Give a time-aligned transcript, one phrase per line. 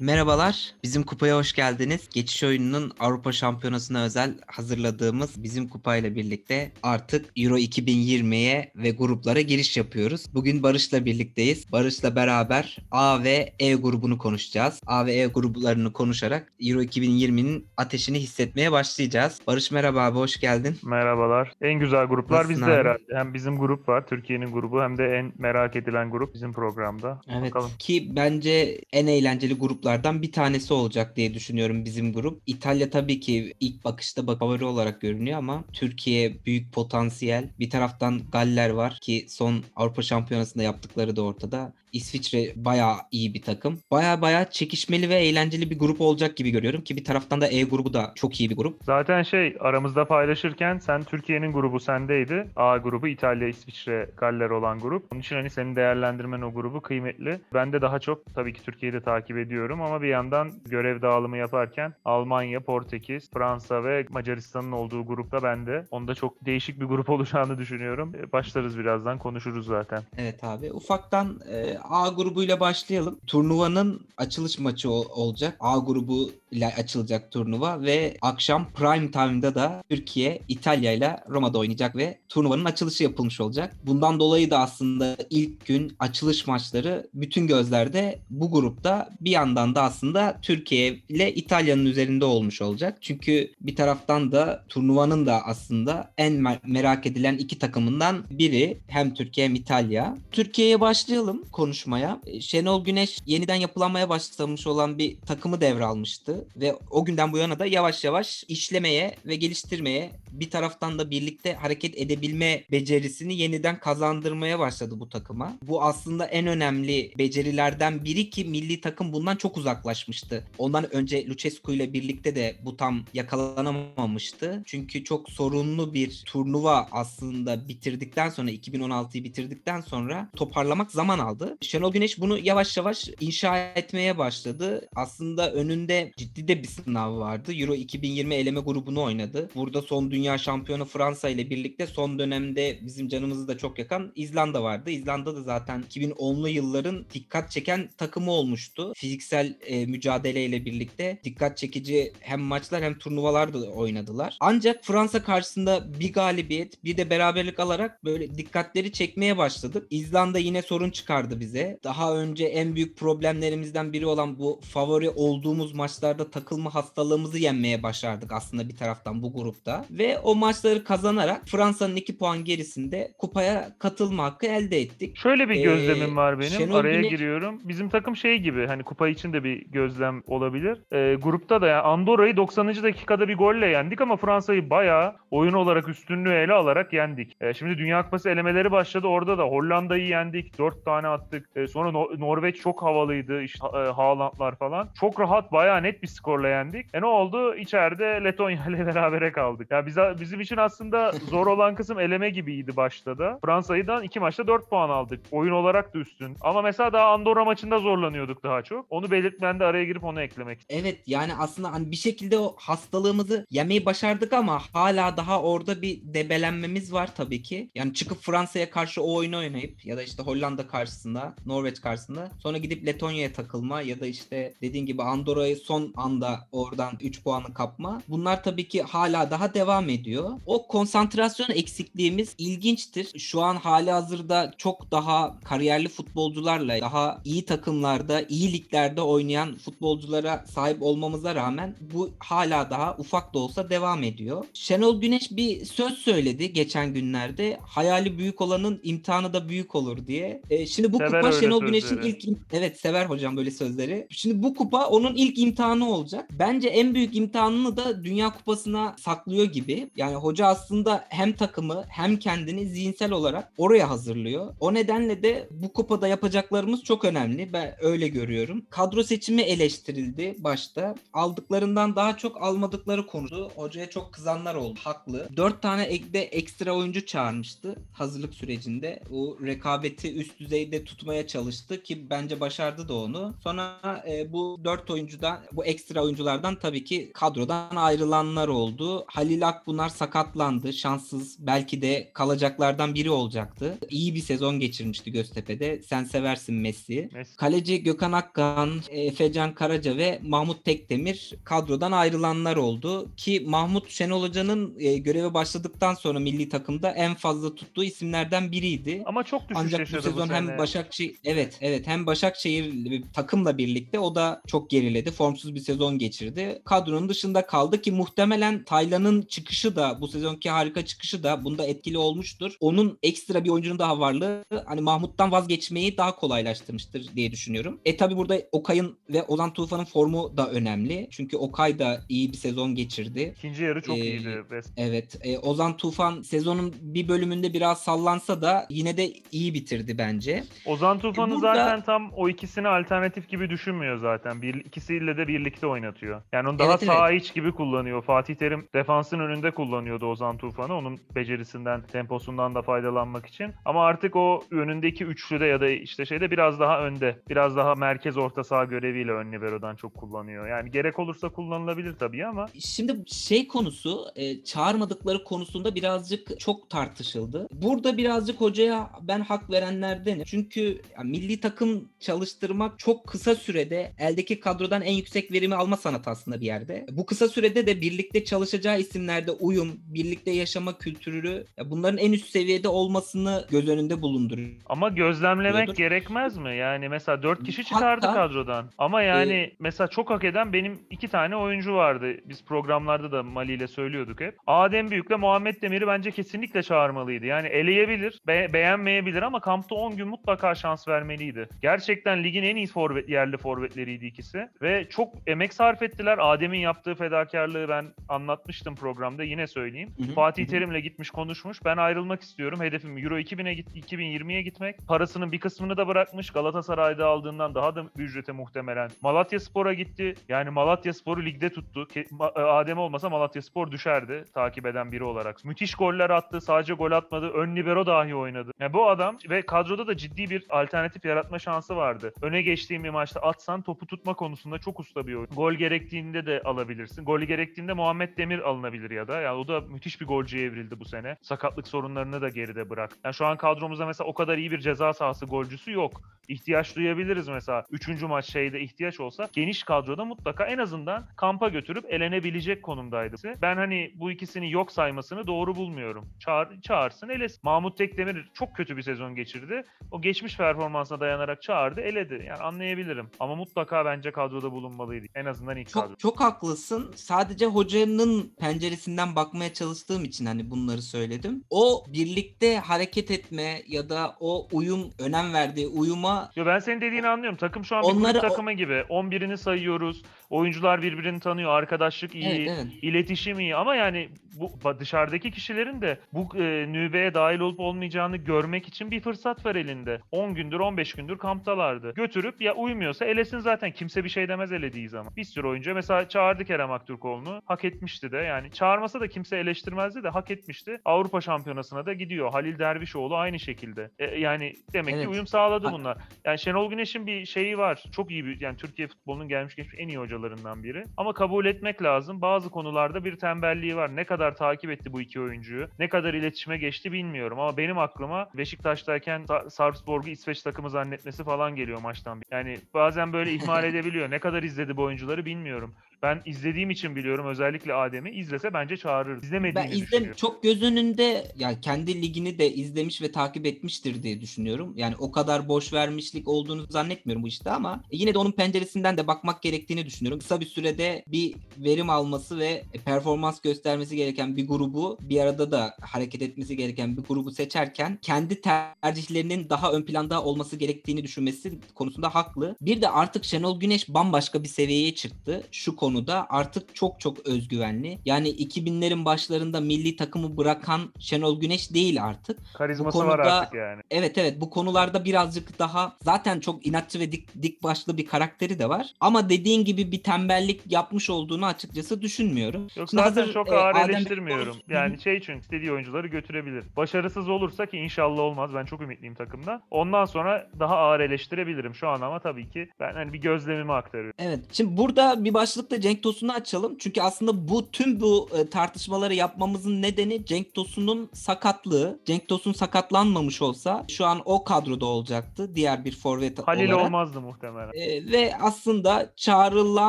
[0.00, 2.08] Merhabalar, bizim kupaya hoş geldiniz.
[2.14, 9.76] Geçiş oyununun Avrupa Şampiyonası'na özel hazırladığımız bizim kupayla birlikte artık Euro 2020'ye ve gruplara giriş
[9.76, 10.24] yapıyoruz.
[10.34, 11.72] Bugün Barış'la birlikteyiz.
[11.72, 14.80] Barış'la beraber A ve E grubunu konuşacağız.
[14.86, 19.40] A ve E gruplarını konuşarak Euro 2020'nin ateşini hissetmeye başlayacağız.
[19.46, 20.76] Barış merhaba abi, hoş geldin.
[20.84, 21.52] Merhabalar.
[21.60, 22.78] En güzel gruplar Nasılsın bizde abi?
[22.80, 23.02] herhalde.
[23.14, 27.20] Hem bizim grup var, Türkiye'nin grubu hem de en merak edilen grup bizim programda.
[27.28, 27.70] Evet Bakalım.
[27.78, 32.42] ki bence en eğlenceli gruplardan bir tanesi olacak diye düşünüyorum bizim grup.
[32.46, 37.50] İtalya tabii ki ilk bakışta bak- favori olarak görünüyor ama Türkiye büyük potansiyel.
[37.58, 41.74] Bir taraftan Galler var ki son Avrupa Şampiyonası'nda yaptıkları da ortada.
[41.92, 43.78] İsviçre bayağı iyi bir takım.
[43.90, 47.62] Bayağı bayağı çekişmeli ve eğlenceli bir grup olacak gibi görüyorum ki bir taraftan da E
[47.62, 48.80] grubu da çok iyi bir grup.
[48.84, 52.48] Zaten şey aramızda paylaşırken sen Türkiye'nin grubu sendeydi.
[52.56, 55.12] A grubu İtalya, İsviçre, Galler olan grup.
[55.12, 57.40] Onun için hani senin değerlendirmen o grubu kıymetli.
[57.54, 61.36] Ben de daha çok tabii ki Türkiye'yi de takip ediyorum ama bir yandan görev dağılımı
[61.36, 65.84] yaparken Almanya, Portekiz, Fransa ve Macaristan'ın olduğu grupta ben de.
[65.90, 68.12] Onda çok değişik bir grup olacağını düşünüyorum.
[68.22, 70.02] E, Başlarız birazdan konuşuruz zaten.
[70.18, 70.72] Evet abi.
[70.72, 73.18] Ufaktan e, A grubuyla başlayalım.
[73.26, 75.56] Turnuvanın açılış maçı ol- olacak.
[75.60, 81.96] A grubu ile açılacak turnuva ve akşam prime time'da da Türkiye İtalya ile Roma'da oynayacak
[81.96, 83.76] ve turnuvanın açılışı yapılmış olacak.
[83.86, 89.82] Bundan dolayı da aslında ilk gün açılış maçları bütün gözlerde bu grupta bir yandan da
[89.82, 92.98] aslında Türkiye ile İtalya'nın üzerinde olmuş olacak.
[93.00, 99.14] Çünkü bir taraftan da turnuvanın da aslında en mer- merak edilen iki takımından biri hem
[99.14, 100.16] Türkiye hem İtalya.
[100.32, 102.20] Türkiye'ye başlayalım konuşmaya.
[102.26, 107.58] E, Şenol Güneş yeniden yapılanmaya başlamış olan bir takımı devralmıştı ve o günden bu yana
[107.58, 114.58] da yavaş yavaş işlemeye ve geliştirmeye bir taraftan da birlikte hareket edebilme becerisini yeniden kazandırmaya
[114.58, 115.58] başladı bu takıma.
[115.62, 120.44] Bu aslında en önemli becerilerden biri ki milli takım bundan çok uzaklaşmıştı.
[120.58, 124.62] Ondan önce Lucescu ile birlikte de bu tam yakalanamamıştı.
[124.66, 131.57] Çünkü çok sorunlu bir turnuva aslında bitirdikten sonra 2016'yı bitirdikten sonra toparlamak zaman aldı.
[131.60, 134.88] Şenol Güneş bunu yavaş yavaş inşa etmeye başladı.
[134.94, 137.52] Aslında önünde ciddi de bir sınav vardı.
[137.54, 139.50] Euro 2020 eleme grubunu oynadı.
[139.54, 144.62] Burada son dünya şampiyonu Fransa ile birlikte son dönemde bizim canımızı da çok yakan İzlanda
[144.62, 144.90] vardı.
[144.90, 148.92] İzlanda da zaten 2010'lu yılların dikkat çeken takımı olmuştu.
[148.96, 154.36] Fiziksel e, mücadeleyle birlikte dikkat çekici hem maçlar hem turnuvalar da oynadılar.
[154.40, 159.86] Ancak Fransa karşısında bir galibiyet bir de beraberlik alarak böyle dikkatleri çekmeye başladık.
[159.90, 161.47] İzlanda yine sorun çıkardı bize.
[161.84, 168.32] Daha önce en büyük problemlerimizden biri olan bu favori olduğumuz maçlarda takılma hastalığımızı yenmeye başardık
[168.32, 169.84] aslında bir taraftan bu grupta.
[169.90, 175.16] Ve o maçları kazanarak Fransa'nın 2 puan gerisinde kupaya katılma hakkı elde ettik.
[175.16, 176.50] Şöyle bir Ee, gözlemim var benim.
[176.50, 177.60] Şenol Araya Güneş- giriyorum.
[177.64, 180.78] Bizim takım şey gibi hani kupa için de bir gözlem olabilir.
[180.92, 182.82] Ee, grupta da yani Andorra'yı 90.
[182.82, 187.36] dakikada bir golle yendik ama Fransa'yı bayağı oyun olarak üstünlüğü ele alarak yendik.
[187.40, 189.06] Ee, şimdi Dünya Kupası elemeleri başladı.
[189.06, 190.58] Orada da Hollanda'yı yendik.
[190.58, 191.37] 4 tane attık.
[191.56, 193.42] Ee, sonra No- Norveç çok havalıydı.
[193.42, 194.88] İşte e, Haaland'lar falan.
[195.00, 196.86] Çok rahat bayağı net bir skorla yendik.
[196.94, 197.54] E ne oldu?
[197.54, 199.70] İçeride Letonya ile berabere kaldık.
[199.70, 203.38] Ya bize, bizim için aslında zor olan kısım eleme gibiydi başta da.
[203.44, 205.20] Fransa'dan iki maçta 4 puan aldık.
[205.30, 206.36] Oyun olarak da üstün.
[206.40, 208.86] Ama mesela daha Andorra maçında zorlanıyorduk daha çok.
[208.90, 210.58] Onu belirtmen de araya girip onu eklemek.
[210.68, 216.00] Evet yani aslında hani bir şekilde o hastalığımızı yemeyi başardık ama hala daha orada bir
[216.04, 217.70] debelenmemiz var tabii ki.
[217.74, 222.58] Yani çıkıp Fransa'ya karşı o oyunu oynayıp ya da işte Hollanda karşısında, Norveç karşısında sonra
[222.58, 228.02] gidip Letonya'ya takılma ya da işte dediğin gibi Andorra'yı son anda oradan 3 puanı kapma.
[228.08, 230.30] Bunlar tabii ki hala daha devam ediyor.
[230.46, 233.18] O konsantrasyon eksikliğimiz ilginçtir.
[233.18, 240.44] Şu an hali hazırda çok daha kariyerli futbolcularla, daha iyi takımlarda, iyi liglerde oynayan futbolculara
[240.50, 244.44] sahip olmamıza rağmen bu hala daha ufak da olsa devam ediyor.
[244.54, 247.58] Şenol Güneş bir söz söyledi geçen günlerde.
[247.62, 250.42] Hayali büyük olanın imtihanı da büyük olur diye.
[250.50, 254.06] E, şimdi bu Sever kupa öyle Şenol Güneş'in ilk evet sever hocam böyle sözleri.
[254.10, 256.28] Şimdi bu kupa onun ilk imtihanı olacak.
[256.32, 259.90] Bence en büyük imtihanını da Dünya Kupası'na saklıyor gibi.
[259.96, 264.54] Yani hoca aslında hem takımı hem kendini zihinsel olarak oraya hazırlıyor.
[264.60, 267.52] O nedenle de bu kupada yapacaklarımız çok önemli.
[267.52, 268.62] Ben öyle görüyorum.
[268.70, 270.94] Kadro seçimi eleştirildi başta.
[271.12, 273.50] Aldıklarından daha çok almadıkları konusu.
[273.56, 274.80] Hocaya çok kızanlar oldu.
[274.84, 275.28] Haklı.
[275.36, 279.02] Dört tane ekde ekstra oyuncu çağırmıştı hazırlık sürecinde.
[279.12, 283.34] O rekabeti üst düzeyde tutmaya çalıştı ki bence başardı da onu.
[283.42, 289.04] Sonra e, bu dört oyuncudan bu ekstra oyunculardan tabii ki kadrodan ayrılanlar oldu.
[289.06, 290.72] Halil Akbunar sakatlandı.
[290.72, 293.78] Şanssız belki de kalacaklardan biri olacaktı.
[293.90, 295.82] İyi bir sezon geçirmişti Göztepe'de.
[295.82, 297.08] Sen seversin Messi'yi.
[297.12, 297.36] Messi.
[297.36, 303.10] Kaleci Gökhan Akkan Efecan Karaca ve Mahmut Tekdemir kadrodan ayrılanlar oldu.
[303.16, 309.02] Ki Mahmut Şenol Hoca'nın e, göreve başladıktan sonra milli takımda en fazla tuttuğu isimlerden biriydi.
[309.06, 310.36] Ama çok düşüş Ancak bu sezon sene.
[310.36, 310.58] hem
[310.88, 315.10] Başakşehir evet evet hem Başakşehir takımla birlikte o da çok geriledi.
[315.10, 316.62] Formsuz bir sezon geçirdi.
[316.64, 321.98] Kadronun dışında kaldı ki muhtemelen Taylan'ın çıkışı da bu sezonki harika çıkışı da bunda etkili
[321.98, 322.52] olmuştur.
[322.60, 327.80] Onun ekstra bir oyuncunun daha varlığı hani Mahmut'tan vazgeçmeyi daha kolaylaştırmıştır diye düşünüyorum.
[327.84, 331.08] E tabi burada Okay'ın ve Ozan Tufan'ın formu da önemli.
[331.10, 333.34] Çünkü Okay da iyi bir sezon geçirdi.
[333.38, 334.42] İkinci yarı çok Ee, iyiydi.
[334.76, 335.18] Evet.
[335.22, 340.44] e, Ozan Tufan sezonun bir bölümünde biraz sallansa da yine de iyi bitirdi bence.
[340.78, 344.42] Ozan Tufan'ı burada- zaten tam o ikisini alternatif gibi düşünmüyor zaten.
[344.42, 346.22] Bir, ikisiyle de birlikte oynatıyor.
[346.32, 346.94] Yani onu daha Evet, evet.
[346.94, 348.02] sağ iç gibi kullanıyor.
[348.02, 350.74] Fatih Terim defansın önünde kullanıyordu Ozan Tufan'ı.
[350.74, 353.52] Onun becerisinden, temposundan da faydalanmak için.
[353.64, 357.18] Ama artık o önündeki üçlüde ya da işte şeyde biraz daha önde.
[357.28, 360.48] Biraz daha merkez orta saha göreviyle ön libero'dan çok kullanıyor.
[360.48, 367.48] Yani gerek olursa kullanılabilir tabii ama Şimdi şey konusu e, çağırmadıkları konusunda birazcık çok tartışıldı.
[367.52, 370.24] Burada birazcık hocaya ben hak verenlerdenim.
[370.24, 370.67] Çünkü
[371.04, 376.46] milli takım çalıştırmak çok kısa sürede eldeki kadrodan en yüksek verimi alma sanatı aslında bir
[376.46, 376.86] yerde.
[376.90, 382.68] Bu kısa sürede de birlikte çalışacağı isimlerde uyum, birlikte yaşama kültürü bunların en üst seviyede
[382.68, 384.48] olmasını göz önünde bulunduruyor.
[384.66, 385.74] Ama gözlemlemek Diyordur.
[385.76, 386.56] gerekmez mi?
[386.56, 388.70] Yani mesela 4 kişi çıkardı Hatta- kadrodan.
[388.78, 392.14] Ama yani Ee, mesela çok hak eden benim iki tane oyuncu vardı.
[392.24, 394.36] Biz programlarda da Mali ile söylüyorduk hep.
[394.46, 397.26] Adem Büyük'le Muhammed Demir'i bence kesinlikle çağırmalıydı.
[397.26, 401.48] Yani eleyebilir, be- beğenmeyebilir ama kampta 10 gün mutlaka şans vermeliydi.
[401.62, 404.48] Gerçekten ligin en iyi forvet, yerli forvetleriydi ikisi.
[404.62, 406.18] Ve çok emek sarf ettiler.
[406.20, 409.24] Adem'in yaptığı fedakarlığı ben anlatmıştım programda.
[409.24, 409.90] Yine söyleyeyim.
[409.98, 410.46] Hı hı, Fatih.
[410.46, 411.64] Terim'le gitmiş konuşmuş.
[411.64, 412.60] Ben ayrılmak istiyorum.
[412.60, 414.86] Hedefim Euro 2000'e git 2020'ye gitmek.
[414.88, 416.30] Parasının bir kısmını da bırakmış.
[416.30, 418.90] Galatasaray'da aldığından daha da bir ücrete muhtemelen.
[419.02, 420.14] Malatya Spor'a gitti.
[420.28, 421.88] Yani Malatya Spor'u ligde tuttu.
[421.96, 425.44] E, Adem olmasa Malatya Spor düşerdi takip eden biri olarak.
[425.44, 426.40] Müthiş goller attı.
[426.40, 427.28] Sadece gol atmadı.
[427.28, 428.52] Ön libero dahi oynadı.
[428.60, 432.12] Yani bu adam ve kadroda da ciddi bir alternatif yaratma şansı vardı.
[432.22, 435.26] Öne geçtiğim bir maçta atsan topu tutma konusunda çok usta bir oyun.
[435.26, 437.04] Gol gerektiğinde de alabilirsin.
[437.04, 439.20] Gol gerektiğinde Muhammed Demir alınabilir ya da.
[439.20, 441.16] Yani o da müthiş bir golcüye evrildi bu sene.
[441.22, 442.98] Sakatlık sorunlarını da geride bırak.
[443.04, 446.02] Yani şu an kadromuzda mesela o kadar iyi bir ceza sahası golcüsü yok.
[446.28, 447.64] İhtiyaç duyabiliriz mesela.
[447.70, 453.16] Üçüncü maç şeyde ihtiyaç olsa geniş kadroda mutlaka en azından kampa götürüp elenebilecek konumdaydı.
[453.42, 456.08] Ben hani bu ikisini yok saymasını doğru bulmuyorum.
[456.20, 457.40] Çağır, çağırsın elesin.
[457.42, 459.62] Mahmut Tekdemir çok kötü bir sezon geçirdi.
[459.90, 462.24] O geçmiş performansına dayanarak çağırdı eledi.
[462.28, 463.10] Yani anlayabilirim.
[463.20, 465.06] Ama mutlaka bence kadroda bulunmalıydı.
[465.14, 465.88] En azından ilk kadro.
[465.88, 466.92] Çok çok haklısın.
[466.94, 471.44] Sadece hocanın penceresinden bakmaya çalıştığım için hani bunları söyledim.
[471.50, 477.08] O birlikte hareket etme ya da o uyum önem verdiği uyuma Yo ben senin dediğini
[477.08, 477.38] anlıyorum.
[477.38, 478.72] Takım şu an bir Onları kulüp takımı gibi.
[478.74, 480.02] 11'ini sayıyoruz.
[480.30, 481.50] Oyuncular birbirini tanıyor.
[481.50, 482.24] Arkadaşlık iyi.
[482.24, 482.66] evet evet.
[482.82, 484.08] iletişim iyi ama yani
[484.40, 489.56] bu dışarıdaki kişilerin de bu e, nübeye dahil olup olmayacağını görmek için bir fırsat var
[489.56, 490.00] elinde.
[490.12, 491.94] 10 gündür 15 gündür kamptalardı.
[491.94, 495.16] Götürüp ya uymuyorsa elesin zaten kimse bir şey demez elediği zaman.
[495.16, 497.42] Bir sürü oyuncu mesela çağırdı Kerem Aktürkoğlu'nu.
[497.46, 500.80] Hak etmişti de yani çağırmasa da kimse eleştirmezdi de hak etmişti.
[500.84, 502.32] Avrupa Şampiyonası'na da gidiyor.
[502.32, 503.90] Halil Dervişoğlu aynı şekilde.
[503.98, 505.08] E, yani demek ki Evet.
[505.08, 505.98] uyum sağladı bunlar.
[506.24, 507.84] Yani Şenol Güneş'in bir şeyi var.
[507.92, 510.84] Çok iyi bir yani Türkiye futbolunun gelmiş geçmiş en iyi hocalarından biri.
[510.96, 512.20] Ama kabul etmek lazım.
[512.20, 513.96] Bazı konularda bir tembelliği var.
[513.96, 517.40] Ne kadar takip etti bu iki oyuncuyu, ne kadar iletişime geçti bilmiyorum.
[517.40, 522.22] Ama benim aklıma Beşiktaş'tayken Sa- Sarpsborg'u İsveç takımı zannetmesi falan geliyor maçtan.
[522.30, 524.10] Yani bazen böyle ihmal edebiliyor.
[524.10, 525.74] Ne kadar izledi bu oyuncuları bilmiyorum.
[526.02, 528.10] Ben izlediğim için biliyorum özellikle Adem'i.
[528.10, 529.22] izlese bence çağırır.
[529.22, 530.16] İzlemediğini Ben izlem düşünüyorum.
[530.16, 534.72] çok göz önünde yani kendi ligini de izlemiş ve takip etmiştir diye düşünüyorum.
[534.76, 539.06] Yani o kadar boş vermişlik olduğunu zannetmiyorum bu işte ama yine de onun penceresinden de
[539.06, 540.07] bakmak gerektiğini düşünüyorum.
[540.16, 545.74] Kısa bir sürede bir verim alması ve performans göstermesi gereken bir grubu bir arada da
[545.80, 552.14] hareket etmesi gereken bir grubu seçerken kendi tercihlerinin daha ön planda olması gerektiğini düşünmesi konusunda
[552.14, 552.56] haklı.
[552.60, 555.42] Bir de artık Şenol Güneş bambaşka bir seviyeye çıktı.
[555.52, 557.98] Şu konuda artık çok çok özgüvenli.
[558.04, 562.38] Yani 2000'lerin başlarında milli takımı bırakan Şenol Güneş değil artık.
[562.54, 563.82] Karizması bu var konuda- artık yani.
[563.90, 568.58] Evet evet bu konularda birazcık daha zaten çok inatçı ve dik, dik başlı bir karakteri
[568.58, 568.94] de var.
[569.00, 572.60] Ama dediğin gibi bir tembellik yapmış olduğunu açıkçası düşünmüyorum.
[572.62, 574.44] Yok Şimdi zaten hazır, çok e, ağır Adem Bey eleştirmiyorum.
[574.52, 576.64] konusu- Yani şey çünkü istediği oyuncuları götürebilir.
[576.76, 578.50] Başarısız olursa ki inşallah olmaz.
[578.54, 579.62] Ben çok ümitliyim takımda.
[579.70, 584.14] Ondan sonra daha ağır eleştirebilirim şu an ama tabii ki ben hani bir gözlemimi aktarıyorum.
[584.18, 584.40] Evet.
[584.52, 586.76] Şimdi burada bir başlıkta Cenk Tosun'u açalım.
[586.78, 591.98] Çünkü aslında bu tüm bu e, tartışmaları yapmamızın nedeni Cenk Tosun'un sakatlığı.
[592.04, 595.54] Cenk Tosun sakatlanmamış olsa şu an o kadroda olacaktı.
[595.54, 596.84] Diğer bir forvet Halil olarak.
[596.86, 597.72] olmazdı muhtemelen.
[597.74, 599.87] E, ve aslında çağrılan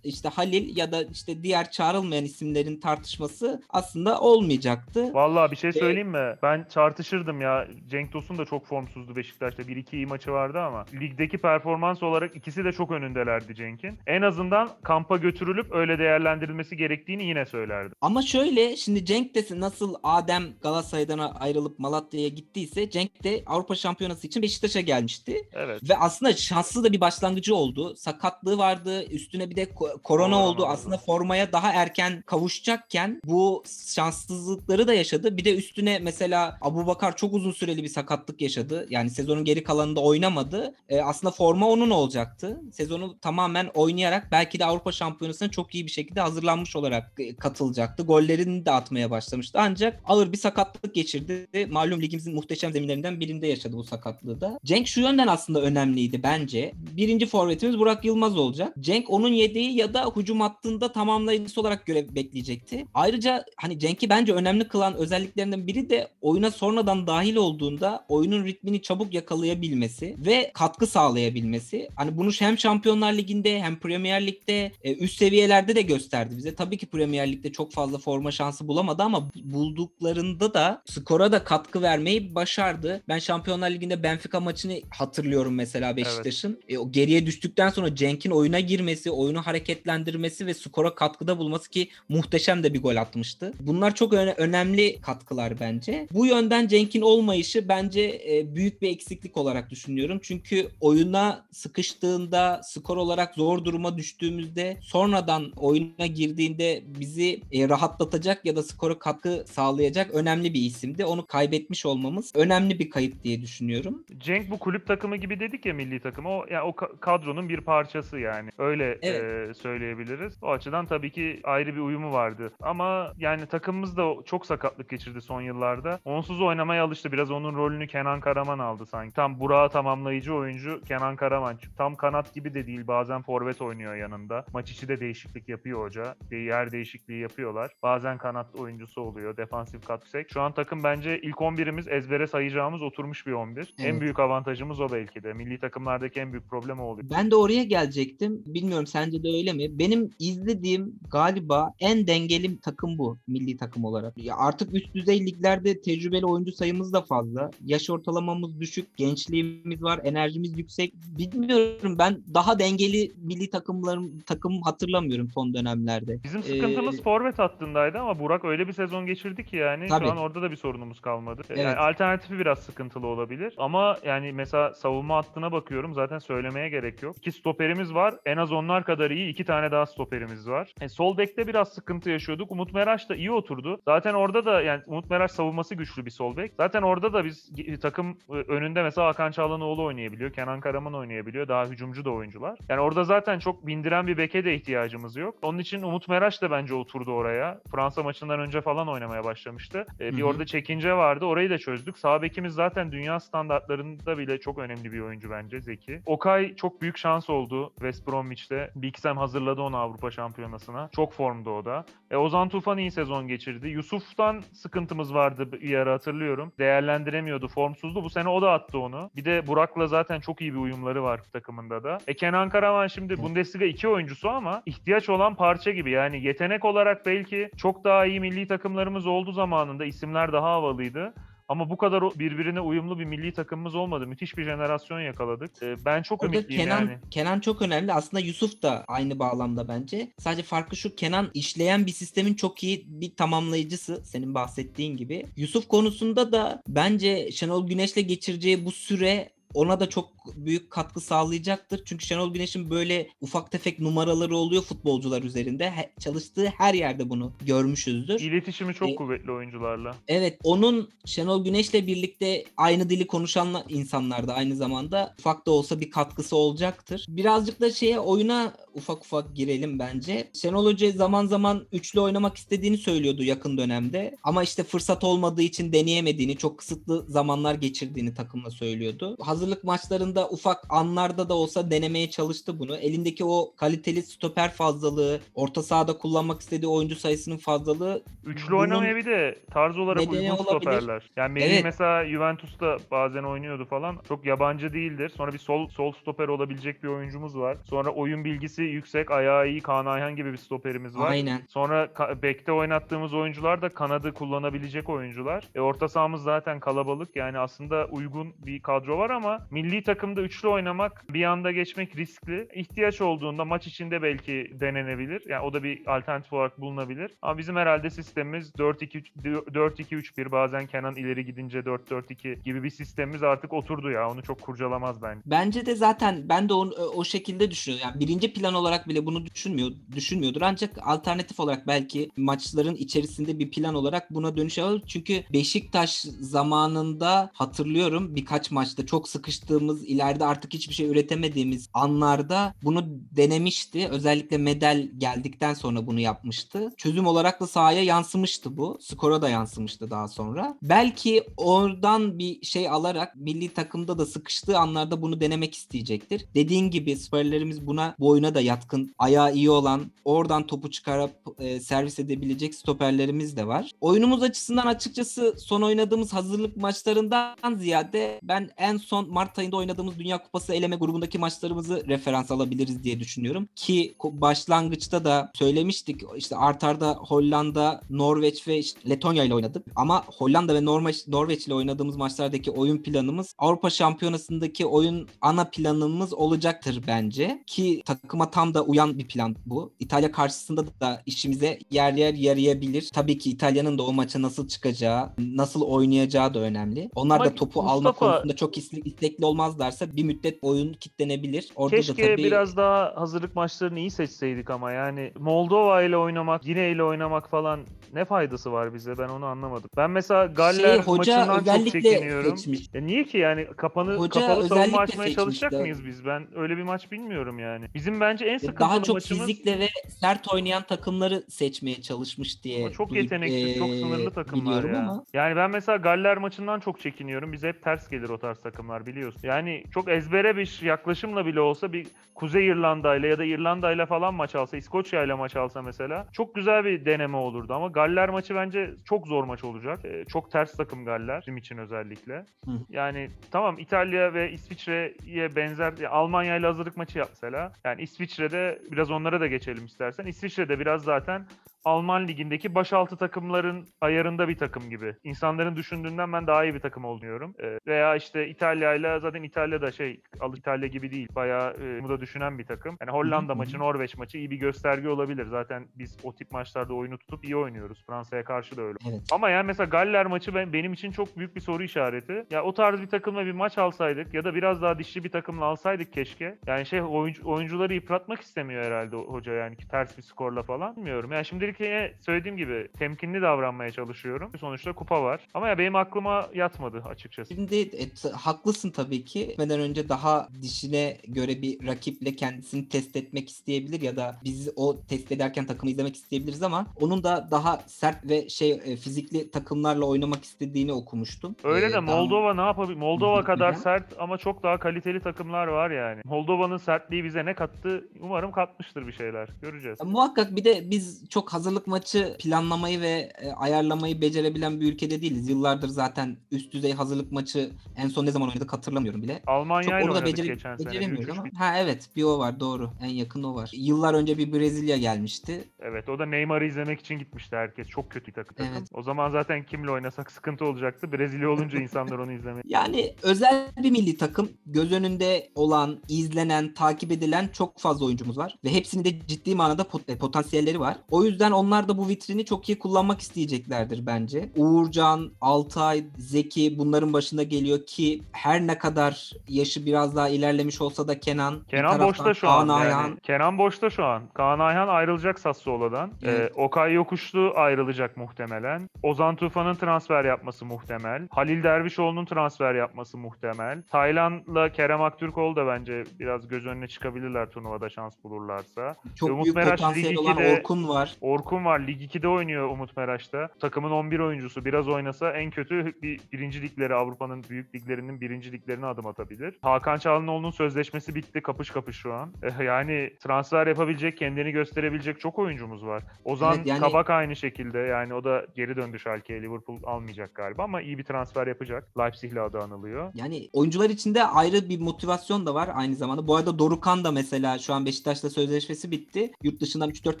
[0.04, 5.14] işte Halil ya da işte diğer çağrılmayan isimlerin tartışması aslında olmayacaktı.
[5.14, 6.36] Vallahi bir şey söyleyeyim mi?
[6.42, 7.68] Ben tartışırdım ya.
[7.90, 9.62] Cenk Tosun da çok formsuzdu Beşiktaş'ta.
[9.62, 13.98] 1-2 iyi maçı vardı ama ligdeki performans olarak ikisi de çok önündelerdi Cenk'in.
[14.06, 17.92] En azından kampa götürülüp öyle değerlendirilmesi gerektiğini yine söylerdim.
[18.00, 24.26] Ama şöyle şimdi Cenk de nasıl Adem Galatasaray'dan ayrılıp Malatya'ya gittiyse Cenk de Avrupa Şampiyonası
[24.26, 25.48] için Beşiktaş'a gelmişti.
[25.52, 25.90] Evet.
[25.90, 27.96] Ve aslında şanslı da bir başlangıcı oldu.
[27.96, 29.04] Sakatlığı vardı.
[29.10, 30.66] Üstüne bir de ko- korona Korona oldu.
[30.66, 35.36] Aslında formaya daha erken kavuşacakken bu şanssızlıkları da yaşadı.
[35.36, 38.86] Bir de üstüne mesela Abubakar çok uzun süreli bir sakatlık yaşadı.
[38.90, 40.74] Yani sezonun geri kalanında oynamadı.
[40.88, 42.60] E, aslında forma onun olacaktı.
[42.72, 48.02] Sezonu tamamen oynayarak belki de Avrupa Şampiyonası'na çok iyi bir şekilde hazırlanmış olarak e, katılacaktı.
[48.02, 49.58] Gollerini de atmaya başlamıştı.
[49.60, 51.48] Ancak ağır bir sakatlık geçirdi.
[51.70, 54.58] Malum ligimizin muhteşem zeminlerinden birinde yaşadı bu sakatlığı da.
[54.64, 56.72] Cenk şu yönden aslında önemliydi bence.
[56.96, 58.74] Birinci forvetimiz Burak Yılmaz olacak.
[58.80, 62.86] Cenk onun yedeği ya da hücum hattında tamamlayıcısı olarak görev bekleyecekti.
[62.94, 68.82] Ayrıca hani Cenk'i bence önemli kılan özelliklerinden biri de oyuna sonradan dahil olduğunda oyunun ritmini
[68.82, 71.88] çabuk yakalayabilmesi ve katkı sağlayabilmesi.
[71.96, 76.54] Hani bunu hem Şampiyonlar Ligi'nde hem Premier Lig'de e, üst seviyelerde de gösterdi bize.
[76.54, 81.82] Tabii ki Premier Lig'de çok fazla forma şansı bulamadı ama bulduklarında da skora da katkı
[81.82, 83.02] vermeyi başardı.
[83.08, 86.60] Ben Şampiyonlar Ligi'nde Benfica maçını hatırlıyorum mesela Beşiktaş'ın.
[86.68, 91.88] E, o geriye düştükten sonra Cenk'in oyuna girmesi, oyunu hareketlendirmesi ve skora katkıda bulması ki
[92.08, 93.52] muhteşem de bir gol atmıştı.
[93.60, 96.06] Bunlar çok öne- önemli katkılar bence.
[96.12, 100.20] Bu yönden Cenk'in olmayışı bence e, büyük bir eksiklik olarak düşünüyorum.
[100.22, 108.56] Çünkü oyuna sıkıştığında, skor olarak zor duruma düştüğümüzde sonradan oyuna girdiğinde bizi e, rahatlatacak ya
[108.56, 111.04] da skora katkı sağlayacak önemli bir isimdi.
[111.04, 114.04] Onu kaybetmiş olmamız önemli bir kayıp diye düşünüyorum.
[114.18, 116.28] Cenk bu kulüp takımı gibi dedik ya milli takımı.
[116.28, 118.50] O yani o ka- kadronun bir parçası yani.
[118.58, 119.21] Öyle Evet.
[119.54, 120.38] Söyleyebiliriz.
[120.42, 122.52] O açıdan tabii ki ayrı bir uyumu vardı.
[122.60, 126.00] Ama yani takımımız da çok sakatlık geçirdi son yıllarda.
[126.04, 127.12] Onsuz oynamaya alıştı.
[127.12, 129.14] Biraz onun rolünü Kenan Karaman aldı sanki.
[129.14, 131.58] Tam Burak'ı tamamlayıcı oyuncu Kenan Karaman.
[131.78, 132.86] Tam kanat gibi de değil.
[132.86, 134.44] Bazen forvet oynuyor yanında.
[134.52, 136.14] Maç içi de değişiklik yapıyor hoca.
[136.30, 137.70] Yer değişikliği yapıyorlar.
[137.82, 139.36] Bazen kanat oyuncusu oluyor.
[139.36, 140.32] Defansif kat yüksek.
[140.32, 143.74] Şu an takım bence ilk 11'imiz ezbere sayacağımız oturmuş bir 11.
[143.78, 144.00] En Evet.
[144.00, 145.32] büyük avantajımız o belki de.
[145.32, 147.10] Milli takımlardaki en büyük problem o oluyor.
[147.10, 148.42] Ben de oraya gelecektim.
[148.46, 149.78] Bilmiyorum sence de öyle mi?
[149.78, 154.18] Benim izlediğim galiba en dengeli takım bu milli takım olarak.
[154.18, 157.50] Ya artık üst düzey liglerde tecrübeli oyuncu sayımız da fazla.
[157.64, 160.94] Yaş ortalamamız düşük, gençliğimiz var, enerjimiz yüksek.
[161.18, 166.18] Bilmiyorum ben daha dengeli milli takımlarım takım hatırlamıyorum son dönemlerde.
[166.24, 170.04] Bizim sıkıntımız Ee, forvet hattındaydı ama Burak öyle bir sezon geçirdi ki yani Tabii.
[170.04, 171.42] şu an orada da bir sorunumuz kalmadı.
[171.48, 171.58] Evet.
[171.58, 173.54] Yani alternatifi biraz sıkıntılı olabilir.
[173.58, 177.16] Ama yani mesela savunma hattına bakıyorum zaten söylemeye gerek yok.
[177.18, 178.14] İki stoperimiz var.
[178.26, 180.74] En az onlar kadar iyi iki tane daha stoperimiz var.
[180.80, 182.52] E, sol bekte biraz sıkıntı yaşıyorduk.
[182.52, 183.80] Umut Meraş da iyi oturdu.
[183.84, 186.52] Zaten orada da yani Umut Meraş savunması güçlü bir sol bek.
[186.56, 190.32] Zaten orada da biz e, takım e, önünde mesela Hakan Çağlanoğlu oynayabiliyor.
[190.32, 191.48] Kenan Karaman oynayabiliyor.
[191.48, 192.58] Daha hücumcu da oyuncular.
[192.68, 195.34] Yani orada zaten çok bindiren bir beke de ihtiyacımız yok.
[195.42, 197.60] Onun için Umut Meraş da bence oturdu oraya.
[197.70, 199.86] Fransa maçından önce falan oynamaya başlamıştı.
[200.00, 201.24] E, bir orada çekince vardı.
[201.24, 201.98] Orayı da çözdük.
[201.98, 206.00] Sağ bekimiz zaten dünya standartlarında bile çok önemli bir oyuncu bence Zeki.
[206.06, 208.70] Okay çok büyük şans oldu West Bromwich'te.
[208.76, 210.88] Big Sam hazırladı onu Avrupa Şampiyonası'na.
[210.92, 211.84] Çok formda o da.
[212.10, 213.68] E, Ozan Tufan iyi sezon geçirdi.
[213.68, 216.52] Yusuf'tan sıkıntımız vardı bir ara hatırlıyorum.
[216.58, 218.04] Değerlendiremiyordu, formsuzdu.
[218.04, 219.10] Bu sene o da attı onu.
[219.16, 221.98] Bir de Burak'la zaten çok iyi bir uyumları var takımında da.
[222.06, 225.90] E Kenan Karaman şimdi Bundesliga 2 oyuncusu ama ihtiyaç olan parça gibi.
[225.90, 229.84] Yani yetenek olarak belki çok daha iyi milli takımlarımız oldu zamanında.
[229.84, 231.14] isimler daha havalıydı.
[231.52, 234.06] Ama bu kadar birbirine uyumlu bir milli takımımız olmadı.
[234.06, 235.62] Müthiş bir jenerasyon yakaladık.
[235.62, 236.98] E, ben çok Orada ümitliyim Kenan yani.
[237.10, 237.92] Kenan çok önemli.
[237.92, 240.12] Aslında Yusuf da aynı bağlamda bence.
[240.18, 245.26] Sadece farkı şu Kenan işleyen bir sistemin çok iyi bir tamamlayıcısı senin bahsettiğin gibi.
[245.36, 251.82] Yusuf konusunda da bence Şenol Güneş'le geçireceği bu süre ona da çok büyük katkı sağlayacaktır.
[251.84, 255.70] Çünkü Şenol Güneş'in böyle ufak tefek numaraları oluyor futbolcular üzerinde.
[255.70, 258.20] He- çalıştığı her yerde bunu görmüşüzdür.
[258.20, 259.96] İletişimi çok E, kuvvetli oyuncularla.
[260.08, 265.80] Evet onun Şenol Güneş'le birlikte aynı dili konuşan insanlar da aynı zamanda ufak da olsa
[265.80, 267.06] bir katkısı olacaktır.
[267.08, 270.30] Birazcık da şeye oyuna ufak ufak girelim bence.
[270.34, 274.16] Şenol Hoca zaman zaman üçlü oynamak istediğini söylüyordu yakın dönemde.
[274.22, 279.16] Ama işte fırsat olmadığı için deneyemediğini, çok kısıtlı zamanlar geçirdiğini takımla söylüyordu.
[279.20, 282.76] Hazır hazırlık maçlarında ufak anlarda da olsa denemeye çalıştı bunu.
[282.76, 289.04] Elindeki o kaliteli stoper fazlalığı, orta sahada kullanmak istediği oyuncu sayısının fazlalığı Üçlü oynamaya bir
[289.04, 290.44] de tarz olarak uygun olabilir.
[290.44, 291.10] stoperler.
[291.16, 291.64] Yani Melih Evet.
[291.64, 293.98] mesela Juventus'ta bazen oynuyordu falan.
[294.08, 295.12] Çok yabancı değildir.
[295.16, 297.56] Sonra bir sol sol stoper olabilecek bir oyuncumuz var.
[297.64, 301.10] Sonra oyun bilgisi yüksek, ayağı iyi Kaan Ayhan gibi bir stoperimiz var.
[301.10, 301.42] aynen.
[301.48, 301.88] Sonra
[302.22, 305.44] bekte oynattığımız oyuncular da kanadı kullanabilecek oyuncular.
[305.54, 307.16] E, orta sahamız zaten kalabalık.
[307.16, 312.48] Yani aslında uygun bir kadro var ama milli takımda üçlü oynamak bir anda geçmek riskli.
[312.54, 315.22] İhtiyaç olduğunda maç içinde belki denenebilir.
[315.28, 317.10] Yani o da bir alternatif olarak bulunabilir.
[317.22, 323.52] Ama bizim herhalde sistemimiz 4-2-3 4-2-3-1 bazen Kenan ileri gidince 4-4-2 gibi bir sistemimiz artık
[323.52, 324.10] oturdu ya.
[324.10, 325.20] Onu çok kurcalamaz bence.
[325.26, 327.88] Bence de zaten ben de o, o şekilde düşünüyorum.
[327.88, 330.42] Yani birinci plan olarak bile bunu düşünmüyor, düşünmüyordur.
[330.42, 334.82] Ancak alternatif olarak belki maçların içerisinde bir plan olarak buna dönüşebilir.
[334.86, 342.84] Çünkü Beşiktaş zamanında hatırlıyorum birkaç maçta çok sıkıştığımız, ileride artık hiçbir şey üretemediğimiz anlarda bunu
[342.88, 343.88] denemişti.
[343.88, 346.72] Özellikle medal geldikten sonra bunu yapmıştı.
[346.76, 348.78] Çözüm olarak da sahaya yansımıştı bu.
[348.80, 350.58] Skora da yansımıştı daha sonra.
[350.62, 356.24] Belki oradan bir şey alarak milli takımda da sıkıştığı anlarda bunu denemek isteyecektir.
[356.34, 361.98] Dediğin gibi stoperlerimiz buna boyuna da yatkın, ayağı iyi olan, oradan topu çıkarıp e, servis
[361.98, 363.70] edebilecek stoperlerimiz de var.
[363.80, 370.22] Oyunumuz açısından açıkçası son oynadığımız hazırlık maçlarından ziyade ben en son Mart ayında oynadığımız Dünya
[370.22, 373.48] Kupası eleme grubundaki maçlarımızı referans alabiliriz diye düşünüyorum.
[373.56, 379.66] Ki başlangıçta da söylemiştik işte artarda Hollanda, Norveç ve işte Letonya ile oynadık.
[379.76, 386.12] Ama Hollanda ve Norveç, Norveç ile oynadığımız maçlardaki oyun planımız Avrupa Şampiyonası'ndaki oyun ana planımız
[386.14, 387.42] olacaktır bence.
[387.46, 389.72] Ki takıma tam da uyan bir plan bu.
[389.80, 392.88] İtalya karşısında da işimize yer yer yarayabilir.
[392.92, 396.90] Tabii ki İtalya'nın da o maça nasıl çıkacağı, nasıl oynayacağı da önemli.
[396.94, 401.48] Onlar Ama da topu alma Mustafa- konusunda çok istekli, istekli olmazlarsa bir müddet oyun kitlenebilir.
[401.56, 406.46] Orada da Keşke tabii biraz daha hazırlık maçlarını iyi seçseydik ama yani Moldova ile oynamak,
[406.46, 407.60] Yine ile oynamak falan
[407.94, 409.70] ne faydası var bize ben onu anlamadım.
[409.76, 412.36] Ben mesela Galler Şey, hoca maçından çok özellikle çekiniyorum.
[412.36, 412.60] seçmiş.
[412.74, 416.06] E niye ki yani kapanı Hoca kapalı savunma açmaya çalışacak mıyız biz?
[416.06, 417.66] Ben öyle bir maç bilmiyorum yani.
[417.74, 419.68] Bizim bence en sıkıntılı Daha çok maçımız fizikle ve
[420.00, 422.64] sert oynayan takımları seçmeye çalışmış diye.
[422.64, 424.78] Ama çok duy- yeteneksiz, çok eee, sınırlı takımlar ya.
[424.78, 427.32] ama Yani ben mesela Galler maçından çok çekiniyorum.
[427.32, 429.20] Bize hep ters gelir o tarz takımlar biliyorsun.
[429.22, 433.86] Yani çok ezbere bir yaklaşımla bile olsa bir Kuzey İrlanda ile ya da İrlanda ile
[433.86, 437.54] falan maç alsa, İskoçya ile maç alsa mesela çok güzel bir deneme olurdu.
[437.54, 439.84] Ama Galler maçı bence çok zor maç olacak.
[439.84, 442.24] Ee, çok ters takım Galler bizim için özellikle.
[442.44, 442.50] Hı.
[442.68, 447.52] Yani tamam İtalya ve İsviçre'ye benzer ya Almanya ile hazırlık maçı yap mesela.
[447.64, 450.06] Yani İsviçre'de biraz onlara da geçelim istersen.
[450.06, 451.26] İsviçre'de biraz zaten
[451.64, 454.94] Alman ligindeki baş altı takımların ayarında bir takım gibi.
[455.04, 457.34] İnsanların düşündüğünden ben daha iyi bir takım oluyorum.
[457.42, 461.08] Ee, veya işte İtalya ile zaten İtalya da şey al İtalya gibi değil.
[461.14, 462.76] Bayağı e, bu da düşünen bir takım.
[462.80, 465.26] Yani Hollanda maçı, Norveç maçı iyi bir gösterge olabilir.
[465.26, 467.84] Zaten biz o tip maçlarda oyunu tutup iyi oynuyoruz.
[467.86, 468.78] Fransa'ya karşı da öyle.
[468.90, 469.02] evet.
[469.12, 472.26] Ama yani mesela Galler maçı ben, benim için çok büyük bir soru işareti.
[472.30, 475.44] Ya o tarz bir takımla bir maç alsaydık ya da biraz daha dişli bir takımla
[475.44, 476.38] alsaydık keşke.
[476.46, 480.76] Yani şey oyuncu, oyuncuları yıpratmak istemiyor herhalde hoca yani ki ters bir skorla falan.
[480.76, 481.12] Bilmiyorum.
[481.12, 484.30] Yani şimdilik yine söylediğim gibi temkinli davranmaya çalışıyorum.
[484.40, 485.20] Sonuçta kupa var.
[485.34, 487.34] Ama ya benim aklıma yatmadı açıkçası.
[487.34, 489.26] Şimdi e, t- haklısın tabii ki.
[489.26, 494.80] Gitmeden önce daha dişine göre bir rakiple kendisini test etmek isteyebilir ya da biz o
[494.88, 499.86] test ederken takımı izlemek isteyebiliriz ama onun da daha sert ve şey e, fizikli takımlarla
[499.86, 501.36] oynamak istediğini okumuştum.
[501.44, 502.76] Öyle Ee, de daha- Moldova ne yapabilir?
[502.78, 506.00] Moldova kadar sert ama çok daha kaliteli takımlar var yani.
[506.04, 507.88] Moldova'nın sertliği bize ne kattı?
[508.00, 509.28] Umarım katmıştır bir şeyler.
[509.42, 509.78] Göreceğiz.
[509.80, 515.02] Ya Muhakkak bir de biz çok hazırlık maçı planlamayı ve e, ayarlamayı becerebilen bir ülkede
[515.02, 515.28] değiliz.
[515.28, 519.14] Yıllardır zaten üst düzey hazırlık maçı en son ne zaman oynadık hatırlamıyorum bile.
[519.18, 521.28] Çok Almanya ile onu da oynadık becere- geçen beceremiyoruz 3-3 ama.
[521.38, 522.70] Ha evet bir o var doğru.
[522.82, 523.50] En yakın o var.
[523.54, 525.44] Yıllar önce bir Brezilya gelmişti.
[525.60, 527.68] Evet o da Neymar'ı izlemek için gitmişti herkes.
[527.68, 528.36] Çok kötü takım.
[528.36, 528.52] takım.
[528.58, 528.68] Evet.
[528.74, 530.92] O zaman zaten kimle oynasak sıkıntı olacaktı.
[530.92, 532.42] Brezilya olunca insanlar onu izlemeye.
[532.52, 538.36] Yani özel bir milli takım göz önünde olan, izlenen, takip edilen çok fazla oyuncumuz var.
[538.44, 540.76] Ve hepsinin de ciddi manada pot- e, potansiyelleri var.
[540.90, 544.28] O yüzden onlar da bu vitrini çok iyi kullanmak isteyeceklerdir bence.
[544.36, 550.88] Uğurcan, Altay, Zeki bunların başında geliyor ki her ne kadar yaşı biraz daha ilerlemiş olsa
[550.88, 551.40] da Kenan.
[551.48, 552.46] Kenan boşta şu an.
[552.46, 552.74] Kaan Yani.
[552.74, 552.96] Ayhan.
[552.96, 554.02] Kenan boşta şu an.
[554.14, 555.90] Kaan Ayhan ayrılacak Sassuolo'dan.
[556.02, 556.32] Evet.
[556.36, 558.68] Ee, Okay Yokuşlu ayrılacak muhtemelen.
[558.82, 561.08] Ozan Tufan'ın transfer yapması muhtemel.
[561.10, 563.62] Halil Dervişoğlu'nun transfer yapması muhtemel.
[563.70, 568.74] Taylan'la Kerem Aktürkoğlu da bence biraz göz önüne çıkabilirler turnuvada şans bulurlarsa.
[568.96, 570.96] Çok Umut büyük Meraş potansiyel olan 2'de Orkun var.
[571.00, 571.60] Orkun Orkun var.
[571.66, 573.28] Lig 2'de oynuyor Umut Meraş'ta.
[573.40, 574.44] Takımın 11 oyuncusu.
[574.44, 579.34] Biraz oynasa en kötü bir birinci ligleri Avrupa'nın büyük liglerinin birinci liglerine adım atabilir.
[579.42, 581.20] Hakan Çalhanoğlu'nun sözleşmesi bitti.
[581.22, 582.12] Kapış kapış şu an.
[582.22, 585.82] Eh, Yani transfer yapabilecek, kendini gösterebilecek çok oyuncumuz var.
[586.04, 587.58] Ozan Evet, yani- Kabak aynı şekilde.
[587.58, 589.22] Yani o da geri döndü Schalke'ye.
[589.22, 591.78] Liverpool almayacak galiba ama iyi bir transfer yapacak.
[591.78, 592.90] Leipzig'le adı anılıyor.
[592.94, 596.06] Yani oyuncular içinde ayrı bir motivasyon da var aynı zamanda.
[596.06, 599.12] Bu arada Dorukan da mesela şu an Beşiktaş'la sözleşmesi bitti.
[599.22, 600.00] Yurt dışından 3-4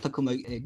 [0.02, 0.58] takımla e,